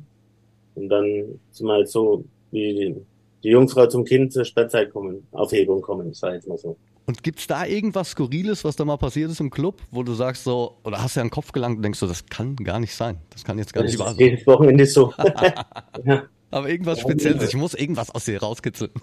Und 0.76 0.90
dann 0.90 1.40
sind 1.52 1.66
wir 1.66 1.74
halt 1.74 1.90
so 1.90 2.24
wie 2.52 2.74
die, 2.76 2.96
die 3.44 3.50
Jungfrau 3.50 3.88
zum 3.88 4.06
Kind 4.06 4.32
zur 4.32 4.46
Sperrzeit 4.46 4.92
kommen, 4.92 5.26
Aufhebung 5.32 5.82
kommen, 5.82 6.12
ich 6.12 6.22
jetzt 6.22 6.48
mal 6.48 6.58
so. 6.58 6.78
Und 7.08 7.22
gibt's 7.22 7.46
da 7.46 7.66
irgendwas 7.66 8.12
Skurriles, 8.12 8.64
was 8.64 8.76
da 8.76 8.86
mal 8.86 8.98
passiert 8.98 9.30
ist 9.30 9.40
im 9.40 9.52
Club, 9.52 9.82
wo 9.92 10.02
du 10.02 10.14
sagst 10.14 10.44
so, 10.44 10.78
oder 10.84 11.02
hast 11.04 11.16
du 11.16 11.20
ja 11.20 11.22
einen 11.22 11.30
Kopf 11.30 11.52
gelangt 11.52 11.78
und 11.78 11.84
denkst 11.84 12.00
so, 12.00 12.08
das 12.08 12.26
kann 12.26 12.56
gar 12.56 12.80
nicht 12.80 12.96
sein. 12.96 13.18
Das 13.30 13.44
kann 13.44 13.60
jetzt 13.60 13.74
gar 13.74 13.84
Das 13.84 13.92
nicht 13.92 14.00
wahr 14.00 14.10
sein. 14.16 14.20
jedes 14.20 14.48
Wochenende 14.48 14.86
so. 14.88 15.14
ja. 16.06 16.24
Aber 16.52 16.70
irgendwas 16.70 17.02
Spezielles, 17.02 17.50
ich 17.50 17.56
muss 17.56 17.74
irgendwas 17.74 18.14
aus 18.14 18.26
dir 18.26 18.42
rauskitzeln. 18.42 18.92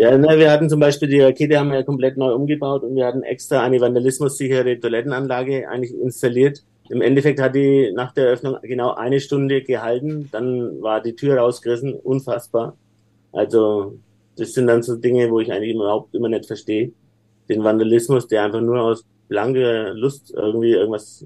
Ja, 0.00 0.16
ne, 0.16 0.38
wir 0.38 0.52
hatten 0.52 0.70
zum 0.70 0.78
Beispiel 0.78 1.08
die 1.08 1.20
Rakete 1.20 1.58
haben 1.58 1.70
wir 1.70 1.78
ja 1.78 1.82
komplett 1.82 2.16
neu 2.16 2.32
umgebaut 2.32 2.84
und 2.84 2.94
wir 2.94 3.04
hatten 3.04 3.24
extra 3.24 3.64
eine 3.64 3.80
vandalismussichere 3.80 4.78
Toilettenanlage 4.78 5.68
eigentlich 5.68 5.92
installiert. 5.92 6.62
Im 6.88 7.02
Endeffekt 7.02 7.40
hat 7.40 7.56
die 7.56 7.90
nach 7.92 8.12
der 8.12 8.26
Eröffnung 8.26 8.58
genau 8.62 8.94
eine 8.94 9.18
Stunde 9.18 9.60
gehalten, 9.62 10.28
dann 10.30 10.80
war 10.82 11.02
die 11.02 11.16
Tür 11.16 11.38
rausgerissen, 11.38 11.94
unfassbar. 11.94 12.76
Also 13.32 13.98
das 14.36 14.52
sind 14.52 14.68
dann 14.68 14.84
so 14.84 14.94
Dinge, 14.94 15.28
wo 15.32 15.40
ich 15.40 15.50
eigentlich 15.52 15.74
überhaupt 15.74 16.14
immer 16.14 16.28
nicht 16.28 16.46
verstehe. 16.46 16.92
Den 17.48 17.64
Vandalismus, 17.64 18.26
der 18.28 18.44
einfach 18.44 18.60
nur 18.60 18.80
aus 18.80 19.04
blanker 19.28 19.94
Lust 19.94 20.32
irgendwie 20.34 20.72
irgendwas 20.72 21.24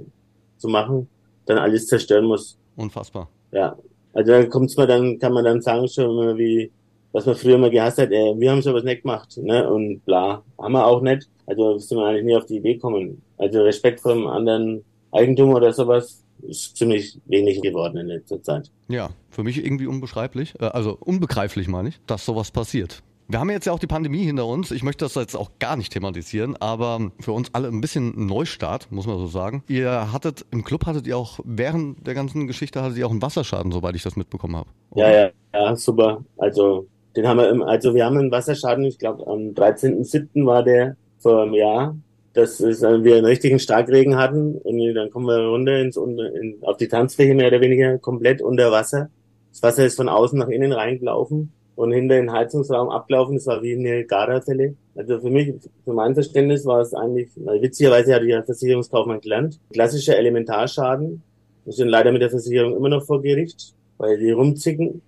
zu 0.56 0.68
machen, 0.68 1.08
dann 1.46 1.58
alles 1.58 1.86
zerstören 1.86 2.26
muss. 2.26 2.58
Unfassbar. 2.76 3.28
Ja, 3.52 3.76
also 4.12 4.32
dann 4.32 4.48
kommt's 4.48 4.76
mal, 4.76 4.86
dann 4.86 5.18
kann 5.18 5.32
man 5.32 5.44
dann 5.44 5.60
sagen 5.60 5.88
schon 5.88 6.36
wie, 6.38 6.70
was 7.12 7.26
man 7.26 7.34
früher 7.34 7.58
mal 7.58 7.70
gehasst 7.70 7.98
hat, 7.98 8.10
äh, 8.10 8.34
wir 8.38 8.50
haben 8.50 8.62
sowas 8.62 8.84
nicht 8.84 9.02
gemacht, 9.02 9.36
ne, 9.36 9.70
und 9.70 10.04
bla, 10.04 10.42
haben 10.58 10.72
wir 10.72 10.86
auch 10.86 11.02
nicht. 11.02 11.28
Also 11.46 11.78
sind 11.78 11.98
wir 11.98 12.06
eigentlich 12.06 12.24
nie 12.24 12.36
auf 12.36 12.46
die 12.46 12.56
Idee 12.56 12.74
gekommen. 12.74 13.22
Also 13.36 13.62
Respekt 13.62 14.00
vor 14.00 14.14
dem 14.14 14.26
anderen 14.26 14.84
Eigentum 15.10 15.50
oder 15.50 15.72
sowas 15.72 16.24
ist 16.42 16.76
ziemlich 16.76 17.18
wenig 17.26 17.60
geworden 17.60 17.98
in 17.98 18.06
letzter 18.06 18.42
Zeit. 18.42 18.70
Ja, 18.88 19.10
für 19.30 19.42
mich 19.42 19.64
irgendwie 19.64 19.86
unbeschreiblich, 19.86 20.54
äh, 20.60 20.66
also 20.66 20.96
unbegreiflich 20.98 21.68
meine 21.68 21.90
ich, 21.90 22.00
dass 22.06 22.24
sowas 22.24 22.50
passiert. 22.50 23.02
Wir 23.32 23.40
haben 23.40 23.48
jetzt 23.48 23.64
ja 23.64 23.72
auch 23.72 23.78
die 23.78 23.86
Pandemie 23.86 24.24
hinter 24.24 24.46
uns. 24.46 24.70
Ich 24.70 24.82
möchte 24.82 25.06
das 25.06 25.14
jetzt 25.14 25.34
auch 25.34 25.52
gar 25.58 25.76
nicht 25.76 25.90
thematisieren, 25.90 26.54
aber 26.60 27.10
für 27.18 27.32
uns 27.32 27.48
alle 27.54 27.68
ein 27.68 27.80
bisschen 27.80 28.12
ein 28.14 28.26
Neustart, 28.26 28.92
muss 28.92 29.06
man 29.06 29.16
so 29.16 29.26
sagen. 29.26 29.64
Ihr 29.68 30.12
hattet, 30.12 30.44
im 30.50 30.64
Club 30.64 30.84
hattet 30.84 31.06
ihr 31.06 31.16
auch, 31.16 31.40
während 31.42 32.06
der 32.06 32.12
ganzen 32.12 32.46
Geschichte 32.46 32.82
hattet 32.82 32.98
ihr 32.98 33.06
auch 33.06 33.10
einen 33.10 33.22
Wasserschaden, 33.22 33.72
soweit 33.72 33.96
ich 33.96 34.02
das 34.02 34.16
mitbekommen 34.16 34.56
habe. 34.56 34.68
Ja, 34.96 35.10
ja, 35.10 35.30
ja, 35.54 35.74
super. 35.76 36.22
Also 36.36 36.86
den 37.16 37.26
haben 37.26 37.38
wir, 37.38 37.48
im, 37.48 37.62
also 37.62 37.94
wir 37.94 38.04
haben 38.04 38.18
einen 38.18 38.30
Wasserschaden, 38.30 38.84
ich 38.84 38.98
glaube 38.98 39.26
am 39.26 39.54
13.07. 39.54 40.44
war 40.44 40.62
der 40.62 40.96
vor 41.18 41.40
einem 41.40 41.54
Jahr, 41.54 41.96
dass 42.34 42.60
äh, 42.60 43.02
wir 43.02 43.16
einen 43.16 43.24
richtigen 43.24 43.58
Starkregen 43.58 44.18
hatten 44.18 44.56
und 44.56 44.94
dann 44.94 45.08
kommen 45.08 45.24
wir 45.24 45.38
runter 45.38 45.80
ins, 45.80 45.96
in, 45.96 46.58
auf 46.60 46.76
die 46.76 46.88
Tanzfläche 46.88 47.32
mehr 47.32 47.48
oder 47.48 47.62
weniger 47.62 47.96
komplett 47.96 48.42
unter 48.42 48.70
Wasser. 48.70 49.08
Das 49.52 49.62
Wasser 49.62 49.86
ist 49.86 49.96
von 49.96 50.10
außen 50.10 50.38
nach 50.38 50.48
innen 50.48 50.72
reingelaufen 50.72 51.54
und 51.76 51.92
hinter 51.92 52.16
den 52.16 52.32
Heizungsraum 52.32 52.90
abgelaufen. 52.90 53.36
Das 53.36 53.46
war 53.46 53.62
wie 53.62 53.74
eine 53.74 54.04
Garafälle. 54.04 54.74
Also 54.94 55.20
für 55.20 55.30
mich, 55.30 55.52
für 55.84 55.92
mein 55.92 56.14
Verständnis 56.14 56.66
war 56.66 56.80
es 56.80 56.94
eigentlich, 56.94 57.30
witzigerweise 57.36 58.14
hatte 58.14 58.24
ich 58.26 58.32
ja 58.32 58.42
Versicherungskaufmann 58.42 59.20
gelernt, 59.20 59.58
klassischer 59.72 60.16
Elementarschaden. 60.16 61.22
Wir 61.64 61.72
sind 61.72 61.88
leider 61.88 62.12
mit 62.12 62.22
der 62.22 62.30
Versicherung 62.30 62.76
immer 62.76 62.88
noch 62.88 63.04
vor 63.04 63.22
Gericht, 63.22 63.74
weil 63.98 64.18
die 64.18 64.32
rumzicken 64.32 65.00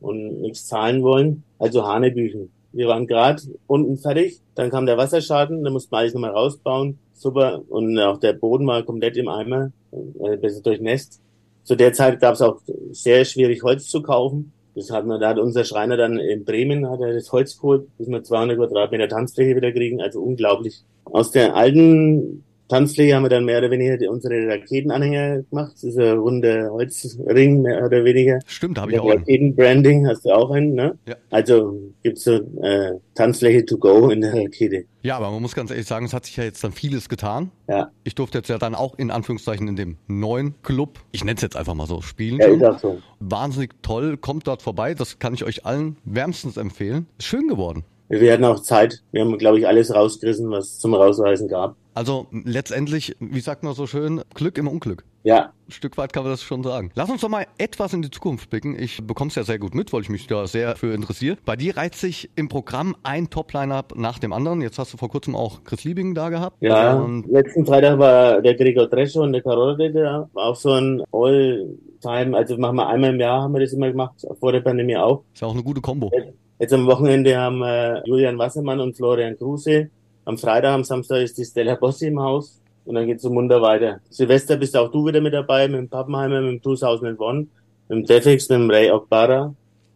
und 0.00 0.40
nichts 0.40 0.66
zahlen 0.66 1.02
wollen. 1.02 1.42
Also 1.58 1.86
Hanebüchen. 1.86 2.50
Wir 2.72 2.88
waren 2.88 3.06
gerade 3.06 3.42
unten 3.66 3.98
fertig, 3.98 4.40
dann 4.54 4.70
kam 4.70 4.86
der 4.86 4.96
Wasserschaden, 4.96 5.62
dann 5.62 5.72
mussten 5.72 5.92
wir 5.92 5.98
alles 5.98 6.14
nochmal 6.14 6.30
rausbauen. 6.30 6.98
Super. 7.12 7.62
Und 7.68 7.98
auch 7.98 8.18
der 8.18 8.32
Boden 8.32 8.66
war 8.66 8.82
komplett 8.82 9.16
im 9.16 9.28
Eimer, 9.28 9.72
äh, 9.92 10.36
besser 10.36 10.62
durchnässt. 10.62 11.20
Zu 11.64 11.76
der 11.76 11.92
Zeit 11.92 12.18
gab 12.20 12.34
es 12.34 12.42
auch 12.42 12.60
sehr 12.90 13.24
schwierig 13.24 13.62
Holz 13.62 13.86
zu 13.88 14.02
kaufen. 14.02 14.52
Das 14.74 14.90
hat 14.90 15.06
man, 15.06 15.20
da 15.20 15.30
hat 15.30 15.38
unser 15.38 15.64
Schreiner 15.64 15.96
dann 15.96 16.18
in 16.18 16.44
Bremen 16.44 16.88
hat 16.88 17.00
er 17.00 17.12
das 17.12 17.30
Holz 17.30 17.56
geholt, 17.56 17.86
bis 17.98 18.08
wir 18.08 18.22
200 18.22 18.56
Quadratmeter 18.56 19.08
Tanzfläche 19.08 19.54
wieder 19.56 19.72
kriegen. 19.72 20.00
Also 20.00 20.20
unglaublich. 20.22 20.82
Aus 21.04 21.30
der 21.30 21.54
alten 21.54 22.44
Tanzfläche 22.72 23.14
haben 23.14 23.24
wir 23.24 23.28
dann 23.28 23.44
mehr 23.44 23.58
oder 23.58 23.70
weniger 23.70 24.10
unsere 24.10 24.48
Raketenanhänger 24.48 25.42
gemacht. 25.42 25.76
Ein 25.82 26.16
runder 26.16 26.70
Holzring, 26.70 27.60
mehr 27.60 27.84
oder 27.84 28.02
weniger. 28.02 28.38
Stimmt, 28.46 28.78
da 28.78 28.82
habe 28.82 28.92
ich 28.92 28.98
auch. 28.98 29.10
Raketenbranding 29.10 30.06
hast 30.06 30.24
du 30.24 30.30
auch 30.30 30.50
einen, 30.50 30.72
ne? 30.72 30.98
Ja. 31.06 31.16
Also 31.28 31.78
gibt's 32.02 32.24
so 32.24 32.32
äh, 32.62 32.92
Tanzfläche 33.14 33.66
to 33.66 33.76
go 33.76 34.08
in 34.08 34.22
der 34.22 34.32
Rakete. 34.32 34.86
Ja, 35.02 35.18
aber 35.18 35.30
man 35.30 35.42
muss 35.42 35.54
ganz 35.54 35.70
ehrlich 35.70 35.86
sagen, 35.86 36.06
es 36.06 36.14
hat 36.14 36.24
sich 36.24 36.36
ja 36.38 36.44
jetzt 36.44 36.64
dann 36.64 36.72
vieles 36.72 37.10
getan. 37.10 37.50
Ja, 37.68 37.90
Ich 38.04 38.14
durfte 38.14 38.38
jetzt 38.38 38.48
ja 38.48 38.56
dann 38.56 38.74
auch 38.74 38.96
in 38.96 39.10
Anführungszeichen 39.10 39.68
in 39.68 39.76
dem 39.76 39.98
neuen 40.06 40.54
Club, 40.62 40.98
ich 41.10 41.24
nenne 41.24 41.36
es 41.36 41.42
jetzt 41.42 41.56
einfach 41.56 41.74
mal 41.74 41.86
so, 41.86 42.00
spielen. 42.00 42.38
ja 42.40 42.46
ist 42.46 42.64
auch 42.64 42.78
so. 42.78 43.02
Wahnsinnig 43.20 43.72
toll, 43.82 44.16
kommt 44.16 44.46
dort 44.46 44.62
vorbei, 44.62 44.94
das 44.94 45.18
kann 45.18 45.34
ich 45.34 45.44
euch 45.44 45.66
allen 45.66 45.96
wärmstens 46.04 46.56
empfehlen. 46.56 47.06
Ist 47.18 47.26
schön 47.26 47.48
geworden. 47.48 47.84
Wir 48.20 48.32
hatten 48.34 48.44
auch 48.44 48.60
Zeit. 48.60 49.02
Wir 49.10 49.22
haben, 49.22 49.38
glaube 49.38 49.58
ich, 49.58 49.66
alles 49.66 49.94
rausgerissen, 49.94 50.50
was 50.50 50.66
es 50.66 50.78
zum 50.80 50.94
Rausreißen 50.94 51.48
gab. 51.48 51.76
Also 51.94 52.26
letztendlich, 52.30 53.16
wie 53.20 53.40
sagt 53.40 53.62
man 53.64 53.74
so 53.74 53.86
schön, 53.86 54.22
Glück 54.34 54.58
im 54.58 54.68
Unglück. 54.68 55.04
Ja, 55.24 55.52
Ein 55.68 55.72
Stück 55.72 55.96
weit 55.98 56.12
kann 56.12 56.24
man 56.24 56.32
das 56.32 56.42
schon 56.42 56.62
sagen. 56.62 56.90
Lass 56.94 57.08
uns 57.08 57.20
doch 57.20 57.28
mal 57.28 57.46
etwas 57.56 57.92
in 57.94 58.02
die 58.02 58.10
Zukunft 58.10 58.50
blicken. 58.50 58.76
Ich 58.78 59.06
bekomme 59.06 59.28
es 59.28 59.34
ja 59.36 59.44
sehr 59.44 59.58
gut 59.58 59.74
mit, 59.74 59.92
weil 59.92 60.00
ich 60.02 60.08
mich 60.10 60.26
da 60.26 60.46
sehr 60.46 60.74
für 60.76 60.92
interessiere. 60.94 61.36
Bei 61.44 61.54
dir 61.54 61.76
reiht 61.76 61.94
sich 61.94 62.28
im 62.34 62.48
Programm 62.48 62.96
ein 63.02 63.30
Top-Line-Up 63.30 63.94
nach 63.96 64.18
dem 64.18 64.32
anderen. 64.32 64.60
Jetzt 64.62 64.78
hast 64.78 64.92
du 64.92 64.96
vor 64.98 65.08
kurzem 65.10 65.36
auch 65.36 65.64
Chris 65.64 65.84
Liebing 65.84 66.14
da 66.14 66.28
gehabt. 66.28 66.56
ja. 66.60 66.94
Und 66.94 67.26
Letzten 67.30 67.64
Freitag 67.64 67.98
war 67.98 68.42
der 68.42 68.54
Gregor 68.56 68.88
Drescher 68.88 69.20
und 69.22 69.32
der 69.32 69.42
Karotte 69.42 69.90
da. 69.92 70.28
War 70.32 70.46
auch 70.46 70.56
so 70.56 70.72
ein 70.72 71.02
All-Time, 71.12 72.36
also 72.36 72.56
machen 72.58 72.76
wir 72.76 72.88
einmal 72.88 73.10
im 73.10 73.20
Jahr, 73.20 73.42
haben 73.42 73.52
wir 73.54 73.60
das 73.60 73.72
immer 73.72 73.90
gemacht, 73.90 74.14
vor 74.40 74.52
der 74.52 74.60
Pandemie 74.60 74.96
auch. 74.96 75.22
ist 75.32 75.40
ja 75.40 75.46
auch 75.48 75.54
eine 75.54 75.62
gute 75.62 75.80
Kombo. 75.80 76.10
Jetzt 76.12 76.41
am 76.70 76.86
Wochenende 76.86 77.36
haben 77.36 77.58
wir 77.58 78.02
Julian 78.04 78.38
Wassermann 78.38 78.78
und 78.78 78.96
Florian 78.96 79.36
Kruse. 79.36 79.88
Am 80.24 80.38
Freitag, 80.38 80.74
am 80.74 80.84
Samstag 80.84 81.22
ist 81.22 81.36
die 81.36 81.44
Stella 81.44 81.74
Bossi 81.74 82.06
im 82.06 82.20
Haus. 82.20 82.60
Und 82.84 82.94
dann 82.94 83.06
geht's 83.06 83.22
zum 83.22 83.34
Munter 83.34 83.60
weiter. 83.62 84.00
Silvester 84.10 84.56
bist 84.56 84.76
auch 84.76 84.90
du 84.90 85.06
wieder 85.06 85.20
mit 85.20 85.34
dabei, 85.34 85.66
mit 85.66 85.78
dem 85.78 85.88
Pappenheimer, 85.88 86.40
mit 86.40 86.50
dem 86.52 86.62
2001, 86.62 87.48
mit 87.88 87.98
dem 87.98 88.04
Defix, 88.04 88.48
mit 88.48 88.58
dem 88.60 88.70
Ray 88.70 88.90
Okbara 88.90 89.54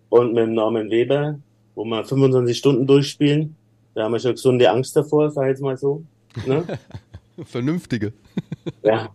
und 0.09 0.35
mit 0.35 0.43
dem 0.43 0.55
Norman 0.55 0.91
Weber, 0.91 1.39
wo 1.75 1.85
wir 1.85 2.05
25 2.05 2.57
Stunden 2.59 2.87
durchspielen. 2.87 3.55
Da 3.95 4.05
haben 4.05 4.13
wir 4.13 4.19
schon 4.19 4.33
gesunde 4.33 4.71
Angst 4.71 4.97
davor, 4.97 5.31
sag 5.31 5.45
ich 5.45 5.51
jetzt 5.51 5.63
mal 5.63 5.77
so. 5.77 6.03
Ne? 6.47 6.65
Vernünftige. 7.45 8.13
ja. 8.83 9.09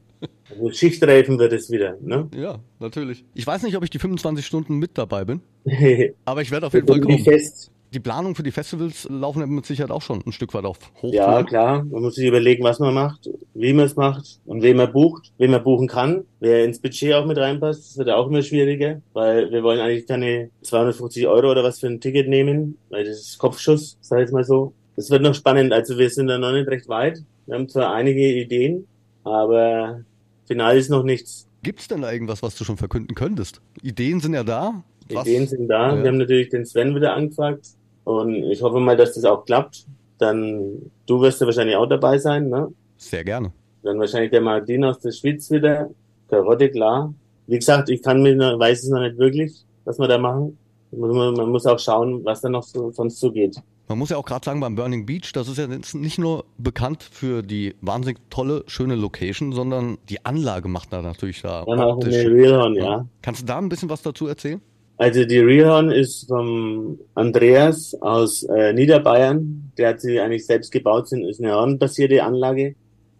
Also 0.51 0.71
Schichtreifen 0.71 1.39
wird 1.39 1.53
es 1.53 1.69
wieder, 1.71 1.97
ne? 2.01 2.29
Ja, 2.35 2.59
natürlich. 2.79 3.25
Ich 3.33 3.45
weiß 3.45 3.63
nicht, 3.63 3.75
ob 3.75 3.83
ich 3.83 3.89
die 3.89 3.99
25 3.99 4.45
Stunden 4.45 4.77
mit 4.77 4.97
dabei 4.97 5.25
bin, 5.25 5.41
aber 6.25 6.41
ich 6.41 6.51
werde 6.51 6.67
auf 6.67 6.73
jeden 6.73 6.87
Fall 6.87 7.01
kommen 7.01 7.19
fest. 7.19 7.71
Die 7.93 7.99
Planung 7.99 8.35
für 8.35 8.43
die 8.43 8.51
Festivals 8.51 9.05
laufen 9.09 9.47
mit 9.53 9.65
Sicherheit 9.65 9.91
auch 9.91 10.01
schon 10.01 10.23
ein 10.25 10.31
Stück 10.31 10.53
weit 10.53 10.63
auf 10.63 10.79
Hochtouren. 10.95 11.13
Ja, 11.13 11.43
klar. 11.43 11.83
Man 11.83 12.01
muss 12.01 12.15
sich 12.15 12.25
überlegen, 12.25 12.63
was 12.63 12.79
man 12.79 12.93
macht, 12.93 13.29
wie 13.53 13.73
man 13.73 13.85
es 13.85 13.97
macht 13.97 14.39
und 14.45 14.61
wen 14.61 14.77
man 14.77 14.93
bucht, 14.93 15.33
wen 15.37 15.51
man 15.51 15.61
buchen 15.61 15.89
kann, 15.89 16.23
wer 16.39 16.63
ins 16.63 16.79
Budget 16.79 17.13
auch 17.13 17.25
mit 17.25 17.37
reinpasst. 17.37 17.89
Das 17.89 17.97
wird 17.97 18.09
auch 18.09 18.27
immer 18.27 18.43
schwieriger, 18.43 19.01
weil 19.11 19.51
wir 19.51 19.61
wollen 19.61 19.81
eigentlich 19.81 20.07
keine 20.07 20.51
250 20.61 21.27
Euro 21.27 21.51
oder 21.51 21.65
was 21.65 21.81
für 21.81 21.87
ein 21.87 21.99
Ticket 21.99 22.29
nehmen, 22.29 22.77
weil 22.89 23.03
das 23.03 23.17
ist 23.17 23.37
Kopfschuss, 23.37 23.97
sag 23.99 24.19
ich 24.19 24.21
jetzt 24.21 24.33
mal 24.33 24.45
so. 24.45 24.71
Das 24.95 25.09
wird 25.09 25.21
noch 25.21 25.35
spannend. 25.35 25.73
Also 25.73 25.97
wir 25.97 26.09
sind 26.09 26.27
da 26.27 26.37
noch 26.37 26.53
nicht 26.53 26.69
recht 26.69 26.87
weit. 26.87 27.19
Wir 27.45 27.55
haben 27.55 27.67
zwar 27.67 27.93
einige 27.93 28.21
Ideen, 28.21 28.87
aber 29.25 30.05
final 30.51 30.77
ist 30.77 30.89
noch 30.89 31.03
nichts. 31.03 31.47
Gibt's 31.63 31.87
denn 31.87 32.01
da 32.01 32.11
irgendwas, 32.11 32.43
was 32.43 32.55
du 32.57 32.63
schon 32.65 32.75
verkünden 32.75 33.15
könntest? 33.15 33.61
Ideen 33.81 34.19
sind 34.19 34.33
ja 34.33 34.43
da. 34.43 34.83
Was- 35.13 35.25
Ideen 35.27 35.47
sind 35.47 35.67
da. 35.69 35.95
Ja. 35.95 36.03
Wir 36.03 36.09
haben 36.09 36.17
natürlich 36.17 36.49
den 36.49 36.65
Sven 36.65 36.93
wieder 36.93 37.13
angefragt 37.13 37.67
und 38.03 38.35
ich 38.51 38.61
hoffe 38.61 38.79
mal, 38.81 38.97
dass 38.97 39.13
das 39.13 39.23
auch 39.23 39.45
klappt. 39.45 39.85
Dann, 40.17 40.91
du 41.07 41.21
wirst 41.21 41.39
ja 41.39 41.47
wahrscheinlich 41.47 41.75
auch 41.77 41.85
dabei 41.87 42.17
sein, 42.17 42.49
ne? 42.49 42.67
Sehr 42.97 43.23
gerne. 43.23 43.51
Dann 43.83 43.97
wahrscheinlich 43.99 44.31
der 44.31 44.41
Martin 44.41 44.83
aus 44.83 44.99
der 44.99 45.11
Schweiz 45.11 45.49
wieder. 45.49 45.89
Karotte, 46.29 46.69
klar. 46.69 47.13
Wie 47.47 47.57
gesagt, 47.57 47.89
ich 47.89 48.01
kann 48.01 48.21
mir, 48.21 48.37
weiß 48.37 48.83
es 48.83 48.89
noch 48.89 48.99
nicht 49.01 49.17
wirklich, 49.17 49.53
was 49.85 49.97
wir 49.97 50.07
da 50.07 50.17
machen. 50.17 50.57
Man 50.91 51.09
muss, 51.09 51.37
man 51.37 51.49
muss 51.49 51.65
auch 51.65 51.79
schauen, 51.79 52.23
was 52.25 52.41
da 52.41 52.49
noch 52.49 52.63
so, 52.63 52.91
sonst 52.91 53.19
so 53.19 53.31
geht. 53.31 53.55
Man 53.91 53.99
muss 53.99 54.09
ja 54.09 54.15
auch 54.15 54.23
gerade 54.23 54.45
sagen, 54.45 54.61
beim 54.61 54.75
Burning 54.75 55.05
Beach, 55.05 55.33
das 55.33 55.49
ist 55.49 55.57
ja 55.57 55.65
jetzt 55.65 55.95
nicht 55.95 56.17
nur 56.17 56.45
bekannt 56.57 57.03
für 57.03 57.41
die 57.41 57.75
wahnsinnig 57.81 58.19
tolle, 58.29 58.63
schöne 58.67 58.95
Location, 58.95 59.51
sondern 59.51 59.97
die 60.07 60.25
Anlage 60.25 60.69
macht 60.69 60.93
da 60.93 61.01
natürlich 61.01 61.41
da. 61.41 61.65
Dann 61.65 61.81
auch 61.81 61.99
eine 61.99 62.15
Realhorn, 62.15 62.75
ja. 62.75 63.05
Kannst 63.21 63.41
du 63.41 63.45
da 63.47 63.57
ein 63.57 63.67
bisschen 63.67 63.89
was 63.89 64.01
dazu 64.01 64.27
erzählen? 64.27 64.61
Also 64.95 65.25
die 65.25 65.39
Realhorn 65.39 65.91
ist 65.91 66.29
vom 66.29 66.99
Andreas 67.15 67.93
aus 67.99 68.43
äh, 68.43 68.71
Niederbayern. 68.71 69.73
Der 69.77 69.89
hat 69.89 69.99
sie 69.99 70.21
eigentlich 70.21 70.45
selbst 70.45 70.71
gebaut, 70.71 71.09
sind 71.09 71.25
ist 71.25 71.41
eine 71.41 71.53
hornbasierte 71.53 72.23
Anlage, 72.23 72.75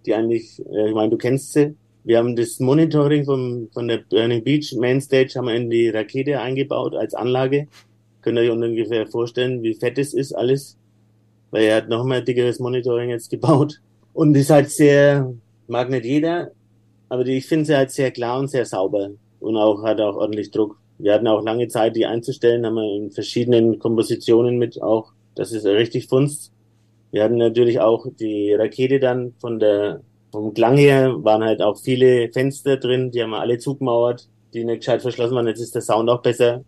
die 0.06 0.14
eigentlich, 0.14 0.62
äh, 0.72 0.88
ich 0.88 0.96
meine, 0.96 1.10
du 1.10 1.18
kennst 1.18 1.52
sie, 1.52 1.76
Wir 2.06 2.18
haben 2.18 2.38
das 2.38 2.62
Monitoring 2.62 3.26
vom, 3.26 3.68
von 3.74 3.90
der 3.90 3.98
Burning 3.98 4.42
Beach 4.44 4.74
Mainstage 4.80 5.34
haben 5.36 5.48
wir 5.48 5.56
in 5.56 5.70
die 5.70 5.90
Rakete 5.90 6.40
eingebaut 6.40 6.96
als 6.96 7.14
Anlage. 7.14 7.68
Könnt 8.22 8.38
ihr 8.38 8.44
euch 8.44 8.52
ungefähr 8.52 9.08
vorstellen, 9.08 9.64
wie 9.64 9.74
fett 9.74 9.98
es 9.98 10.14
ist 10.14 10.34
alles. 10.34 10.78
Weil 11.52 11.64
er 11.64 11.78
hat 11.78 11.90
noch 11.90 12.06
mal 12.06 12.24
dickeres 12.24 12.60
Monitoring 12.60 13.10
jetzt 13.10 13.30
gebaut. 13.30 13.82
Und 14.14 14.36
ist 14.36 14.50
halt 14.50 14.70
sehr, 14.70 15.34
mag 15.68 15.90
nicht 15.90 16.06
jeder, 16.06 16.52
aber 17.10 17.24
die, 17.24 17.38
ich 17.38 17.46
finde 17.46 17.66
sie 17.66 17.76
halt 17.76 17.92
sehr 17.92 18.12
klar 18.12 18.40
und 18.40 18.50
sehr 18.50 18.66
sauber. 18.66 19.12
Und 19.40 19.58
auch 19.58 19.84
hat 19.84 20.00
auch 20.00 20.16
ordentlich 20.16 20.52
Druck. 20.52 20.78
Wir 20.98 21.14
hatten 21.14 21.28
auch 21.28 21.44
lange 21.44 21.68
Zeit, 21.68 21.96
die 21.96 22.06
einzustellen, 22.06 22.66
haben 22.66 22.76
wir 22.76 22.96
in 22.96 23.12
verschiedenen 23.12 23.80
Kompositionen 23.80 24.58
mit 24.58 24.82
auch, 24.82 25.14
das 25.36 25.52
ist 25.52 25.66
richtig 25.66 26.08
funzt. 26.08 26.52
Wir 27.12 27.24
hatten 27.24 27.38
natürlich 27.38 27.80
auch 27.80 28.06
die 28.20 28.54
Rakete 28.54 29.00
dann 29.00 29.34
von 29.40 29.60
der, 29.60 30.02
vom 30.32 30.54
Klang 30.54 30.78
her 30.78 31.16
waren 31.24 31.44
halt 31.44 31.62
auch 31.62 31.78
viele 31.78 32.32
Fenster 32.32 32.78
drin, 32.78 33.12
die 33.12 33.22
haben 33.22 33.32
wir 33.32 33.40
alle 33.40 33.58
zugemauert, 33.58 34.30
die 34.54 34.64
nicht 34.64 34.80
gescheit 34.80 35.02
verschlossen 35.02 35.36
waren. 35.36 35.48
Jetzt 35.48 35.60
ist 35.60 35.76
der 35.76 35.82
Sound 35.82 36.10
auch 36.10 36.22
besser. 36.22 36.64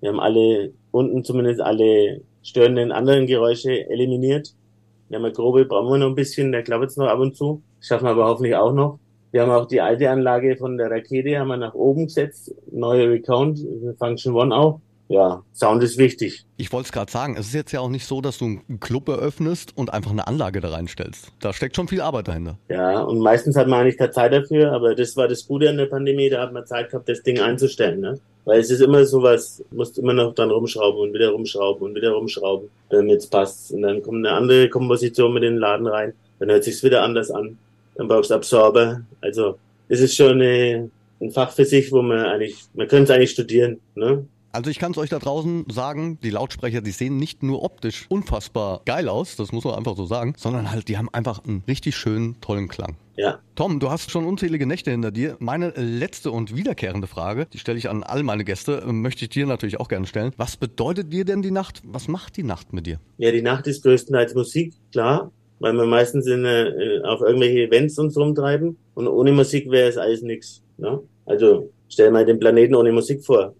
Wir 0.00 0.10
haben 0.10 0.20
alle, 0.20 0.72
unten 0.96 1.24
zumindest 1.24 1.60
alle 1.60 2.22
störenden 2.42 2.92
anderen 2.92 3.26
Geräusche 3.26 3.88
eliminiert. 3.88 4.54
Wir 5.08 5.18
haben 5.18 5.24
eine 5.24 5.34
grobe, 5.34 5.64
brauchen 5.64 5.92
wir 5.92 5.98
noch 5.98 6.08
ein 6.08 6.14
bisschen, 6.14 6.52
der 6.52 6.62
klappt 6.62 6.82
jetzt 6.82 6.98
noch 6.98 7.06
ab 7.06 7.20
und 7.20 7.36
zu. 7.36 7.62
Schaffen 7.80 8.06
wir 8.06 8.10
aber 8.10 8.26
hoffentlich 8.26 8.56
auch 8.56 8.72
noch. 8.72 8.98
Wir 9.30 9.42
haben 9.42 9.50
auch 9.50 9.66
die 9.66 9.80
alte 9.80 10.10
Anlage 10.10 10.56
von 10.56 10.78
der 10.78 10.90
Rakete 10.90 11.38
haben 11.38 11.48
wir 11.48 11.56
nach 11.56 11.74
oben 11.74 12.06
gesetzt, 12.06 12.54
neue 12.70 13.10
Recount, 13.10 13.60
Function 13.98 14.34
One 14.34 14.54
auch. 14.54 14.80
Ja, 15.08 15.42
Sound 15.54 15.82
ist 15.84 15.98
wichtig. 15.98 16.46
Ich 16.56 16.72
wollte 16.72 16.86
es 16.86 16.92
gerade 16.92 17.12
sagen, 17.12 17.36
es 17.38 17.46
ist 17.46 17.54
jetzt 17.54 17.70
ja 17.70 17.80
auch 17.80 17.88
nicht 17.88 18.06
so, 18.06 18.20
dass 18.20 18.38
du 18.38 18.46
einen 18.46 18.80
Club 18.80 19.08
eröffnest 19.08 19.76
und 19.76 19.92
einfach 19.92 20.10
eine 20.10 20.26
Anlage 20.26 20.60
da 20.60 20.70
reinstellst. 20.70 21.32
Da 21.38 21.52
steckt 21.52 21.76
schon 21.76 21.86
viel 21.86 22.00
Arbeit 22.00 22.26
dahinter. 22.26 22.58
Ja, 22.68 23.02
und 23.02 23.20
meistens 23.20 23.56
hat 23.56 23.68
man 23.68 23.82
eigentlich 23.82 23.98
keine 23.98 24.10
Zeit 24.10 24.32
dafür, 24.32 24.72
aber 24.72 24.94
das 24.96 25.16
war 25.16 25.28
das 25.28 25.46
Gute 25.46 25.68
an 25.68 25.76
der 25.76 25.86
Pandemie, 25.86 26.28
da 26.28 26.42
hat 26.42 26.52
man 26.52 26.66
Zeit 26.66 26.90
gehabt, 26.90 27.08
das 27.08 27.22
Ding 27.22 27.38
einzustellen. 27.38 28.00
Ne? 28.00 28.18
Weil 28.46 28.60
es 28.60 28.70
ist 28.70 28.80
immer 28.80 29.04
so 29.04 29.22
was, 29.22 29.62
musst 29.72 29.98
immer 29.98 30.12
noch 30.12 30.32
dann 30.32 30.50
rumschrauben 30.50 31.00
und 31.00 31.12
wieder 31.12 31.30
rumschrauben 31.30 31.82
und 31.82 31.94
wieder 31.96 32.12
rumschrauben, 32.12 32.70
damit 32.88 33.18
es 33.18 33.26
passt. 33.26 33.72
Und 33.72 33.82
dann 33.82 34.00
kommt 34.02 34.24
eine 34.24 34.34
andere 34.34 34.68
Komposition 34.70 35.34
mit 35.34 35.42
den 35.42 35.58
Laden 35.58 35.86
rein, 35.86 36.14
dann 36.38 36.50
hört 36.50 36.64
sich's 36.64 36.82
wieder 36.82 37.02
anders 37.02 37.30
an. 37.30 37.58
Dann 37.96 38.08
brauchst 38.08 38.30
du 38.30 38.34
Absorber. 38.34 39.02
Also 39.20 39.58
es 39.88 40.00
ist 40.00 40.14
schon 40.14 40.40
eine, 40.40 40.90
ein 41.20 41.30
Fach 41.32 41.50
für 41.50 41.64
sich, 41.64 41.90
wo 41.90 42.02
man 42.02 42.20
eigentlich, 42.20 42.56
man 42.74 42.86
könnte 42.86 43.04
es 43.04 43.10
eigentlich 43.10 43.30
studieren. 43.32 43.80
Ne? 43.96 44.24
Also 44.56 44.70
ich 44.70 44.78
kann 44.78 44.92
es 44.92 44.96
euch 44.96 45.10
da 45.10 45.18
draußen 45.18 45.66
sagen, 45.70 46.18
die 46.22 46.30
Lautsprecher, 46.30 46.80
die 46.80 46.90
sehen 46.90 47.18
nicht 47.18 47.42
nur 47.42 47.62
optisch 47.62 48.06
unfassbar 48.08 48.80
geil 48.86 49.06
aus, 49.10 49.36
das 49.36 49.52
muss 49.52 49.64
man 49.64 49.74
einfach 49.74 49.98
so 49.98 50.06
sagen, 50.06 50.32
sondern 50.38 50.70
halt, 50.70 50.88
die 50.88 50.96
haben 50.96 51.10
einfach 51.12 51.44
einen 51.44 51.62
richtig 51.68 51.94
schönen, 51.94 52.40
tollen 52.40 52.68
Klang. 52.68 52.96
Ja. 53.16 53.38
Tom, 53.54 53.80
du 53.80 53.90
hast 53.90 54.10
schon 54.10 54.24
unzählige 54.24 54.64
Nächte 54.64 54.90
hinter 54.90 55.10
dir. 55.10 55.36
Meine 55.40 55.74
letzte 55.76 56.30
und 56.30 56.56
wiederkehrende 56.56 57.06
Frage, 57.06 57.46
die 57.52 57.58
stelle 57.58 57.76
ich 57.76 57.90
an 57.90 58.02
all 58.02 58.22
meine 58.22 58.44
Gäste, 58.44 58.82
möchte 58.86 59.26
ich 59.26 59.28
dir 59.28 59.44
natürlich 59.44 59.78
auch 59.78 59.88
gerne 59.88 60.06
stellen. 60.06 60.32
Was 60.38 60.56
bedeutet 60.56 61.12
dir 61.12 61.26
denn 61.26 61.42
die 61.42 61.50
Nacht? 61.50 61.82
Was 61.84 62.08
macht 62.08 62.38
die 62.38 62.42
Nacht 62.42 62.72
mit 62.72 62.86
dir? 62.86 62.98
Ja, 63.18 63.32
die 63.32 63.42
Nacht 63.42 63.66
ist 63.66 63.82
größtenteils 63.82 64.34
Musik, 64.34 64.72
klar, 64.90 65.32
weil 65.58 65.74
wir 65.74 65.84
meistens 65.84 66.26
in, 66.26 66.46
äh, 66.46 67.02
auf 67.04 67.20
irgendwelche 67.20 67.64
Events 67.64 67.98
uns 67.98 68.16
rumtreiben 68.16 68.78
und 68.94 69.06
ohne 69.06 69.32
Musik 69.32 69.70
wäre 69.70 69.90
es 69.90 69.98
alles 69.98 70.22
nix. 70.22 70.62
Ne? 70.78 70.98
Also 71.26 71.70
stell 71.90 72.10
mal 72.10 72.24
den 72.24 72.40
Planeten 72.40 72.74
ohne 72.74 72.90
Musik 72.90 73.22
vor 73.22 73.54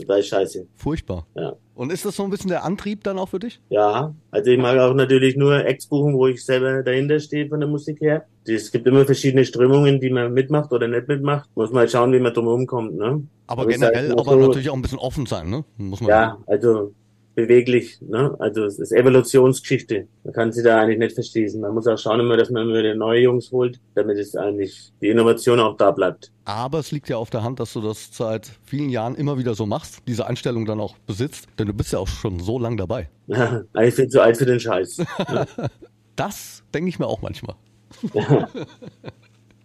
total 0.00 0.22
scheiße. 0.22 0.66
Furchtbar. 0.74 1.26
Ja. 1.34 1.56
Und 1.74 1.90
ist 1.90 2.04
das 2.04 2.16
so 2.16 2.24
ein 2.24 2.30
bisschen 2.30 2.50
der 2.50 2.64
Antrieb 2.64 3.04
dann 3.04 3.18
auch 3.18 3.30
für 3.30 3.38
dich? 3.38 3.60
Ja, 3.70 4.14
also 4.30 4.50
ich 4.50 4.58
mag 4.58 4.78
auch 4.78 4.94
natürlich 4.94 5.36
nur 5.36 5.64
Acts 5.64 5.86
buchen, 5.86 6.14
wo 6.14 6.26
ich 6.26 6.44
selber 6.44 6.82
dahinter 6.82 7.18
stehe 7.20 7.48
von 7.48 7.60
der 7.60 7.68
Musik 7.68 8.00
her. 8.00 8.26
Es 8.46 8.70
gibt 8.70 8.86
immer 8.86 9.04
verschiedene 9.06 9.44
Strömungen, 9.44 10.00
die 10.00 10.10
man 10.10 10.32
mitmacht 10.32 10.72
oder 10.72 10.88
nicht 10.88 11.08
mitmacht. 11.08 11.48
Muss 11.54 11.70
man 11.70 11.80
halt 11.80 11.90
schauen, 11.90 12.12
wie 12.12 12.20
man 12.20 12.34
drum 12.34 12.66
kommt, 12.66 12.96
ne? 12.96 13.22
Aber, 13.46 13.62
aber 13.62 13.70
generell 13.70 14.12
aber 14.12 14.24
so, 14.24 14.36
natürlich 14.36 14.70
auch 14.70 14.74
ein 14.74 14.82
bisschen 14.82 14.98
offen 14.98 15.26
sein, 15.26 15.48
ne? 15.48 15.64
Muss 15.78 16.00
man 16.00 16.10
ja, 16.10 16.30
sagen. 16.30 16.44
also 16.46 16.92
beweglich. 17.40 18.00
Ne? 18.00 18.34
Also 18.38 18.64
es 18.64 18.78
ist 18.78 18.92
Evolutionsgeschichte. 18.92 20.06
Man 20.24 20.32
kann 20.32 20.52
sie 20.52 20.62
da 20.62 20.80
eigentlich 20.80 20.98
nicht 20.98 21.14
verschließen. 21.14 21.60
Man 21.60 21.74
muss 21.74 21.86
auch 21.86 21.98
schauen 21.98 22.20
immer, 22.20 22.36
dass 22.36 22.50
man 22.50 22.64
immer 22.64 22.78
wieder 22.78 22.94
neue 22.94 23.20
Jungs 23.20 23.50
holt, 23.50 23.80
damit 23.94 24.18
es 24.18 24.36
eigentlich 24.36 24.92
die 25.00 25.08
Innovation 25.08 25.60
auch 25.60 25.76
da 25.76 25.90
bleibt. 25.90 26.32
Aber 26.44 26.78
es 26.78 26.90
liegt 26.90 27.08
ja 27.08 27.16
auf 27.16 27.30
der 27.30 27.42
Hand, 27.42 27.60
dass 27.60 27.72
du 27.72 27.80
das 27.80 28.10
seit 28.12 28.50
vielen 28.64 28.90
Jahren 28.90 29.14
immer 29.14 29.38
wieder 29.38 29.54
so 29.54 29.66
machst, 29.66 29.98
diese 30.06 30.26
Einstellung 30.26 30.66
dann 30.66 30.80
auch 30.80 30.96
besitzt, 31.06 31.48
denn 31.58 31.66
du 31.66 31.74
bist 31.74 31.92
ja 31.92 31.98
auch 31.98 32.08
schon 32.08 32.40
so 32.40 32.58
lang 32.58 32.76
dabei. 32.76 33.08
Ich 33.82 33.96
bin 33.96 34.10
zu 34.10 34.20
alt 34.20 34.36
für 34.36 34.46
den 34.46 34.60
Scheiß. 34.60 35.02
das 36.16 36.62
denke 36.74 36.88
ich 36.88 36.98
mir 36.98 37.06
auch 37.06 37.22
manchmal. 37.22 37.54
ja, 38.12 38.48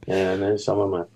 ja 0.06 0.38
ne, 0.38 0.58
schauen 0.58 0.80
wir 0.80 0.88
mal. 0.88 1.08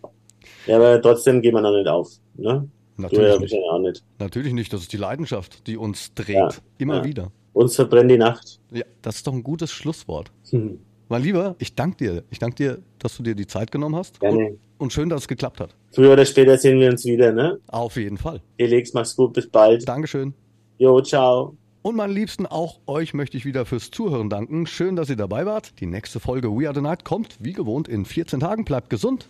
Ja, 0.65 0.77
aber 0.77 1.01
trotzdem 1.01 1.41
gehen 1.41 1.53
wir 1.53 1.61
noch 1.61 1.75
nicht 1.75 1.87
auf. 1.87 2.09
Ne? 2.35 2.67
Natürlich 2.99 3.33
du, 3.35 3.39
nicht. 3.39 3.55
auch 3.71 3.79
nicht. 3.79 4.03
Natürlich 4.19 4.53
nicht. 4.53 4.73
Das 4.73 4.81
ist 4.81 4.93
die 4.93 4.97
Leidenschaft, 4.97 5.65
die 5.67 5.77
uns 5.77 6.13
dreht. 6.13 6.35
Ja, 6.35 6.49
Immer 6.77 6.97
ja. 6.97 7.05
wieder. 7.05 7.31
Uns 7.53 7.75
verbrennt 7.75 8.11
die 8.11 8.17
Nacht. 8.17 8.59
Ja, 8.71 8.83
das 9.01 9.17
ist 9.17 9.27
doch 9.27 9.33
ein 9.33 9.43
gutes 9.43 9.71
Schlusswort. 9.71 10.31
Hm. 10.51 10.79
Mein 11.07 11.23
Lieber, 11.23 11.55
ich 11.59 11.73
danke 11.73 11.97
dir. 11.97 12.23
Ich 12.29 12.39
danke 12.39 12.55
dir, 12.55 12.79
dass 12.99 13.17
du 13.17 13.23
dir 13.23 13.33
die 13.33 13.47
Zeit 13.47 13.71
genommen 13.71 13.95
hast. 13.95 14.19
Gerne. 14.19 14.47
Und, 14.47 14.59
und, 14.77 14.93
schön, 14.93 15.09
dass 15.09 15.21
es 15.21 15.27
geklappt 15.27 15.59
hat. 15.59 15.75
Früher 15.91 16.13
oder 16.13 16.25
später 16.25 16.57
sehen 16.57 16.79
wir 16.79 16.89
uns 16.89 17.03
wieder, 17.05 17.31
ne? 17.31 17.59
Auf 17.67 17.95
jeden 17.95 18.17
Fall. 18.17 18.41
Felix, 18.57 18.93
mach's 18.93 19.15
gut. 19.15 19.33
Bis 19.33 19.47
bald. 19.47 19.87
Dankeschön. 19.87 20.33
Jo, 20.77 21.01
ciao. 21.01 21.55
Und 21.81 21.95
meine 21.95 22.13
Liebsten, 22.13 22.45
auch 22.45 22.79
euch 22.85 23.13
möchte 23.13 23.37
ich 23.37 23.45
wieder 23.45 23.65
fürs 23.65 23.89
Zuhören 23.89 24.29
danken. 24.29 24.67
Schön, 24.67 24.95
dass 24.95 25.09
ihr 25.09 25.15
dabei 25.15 25.45
wart. 25.45 25.79
Die 25.79 25.85
nächste 25.87 26.19
Folge 26.19 26.49
We 26.49 26.67
Are 26.67 26.75
the 26.75 26.81
Night 26.81 27.05
kommt, 27.05 27.37
wie 27.39 27.53
gewohnt, 27.53 27.87
in 27.87 28.05
14 28.05 28.41
Tagen. 28.41 28.65
Bleibt 28.65 28.89
gesund 28.89 29.29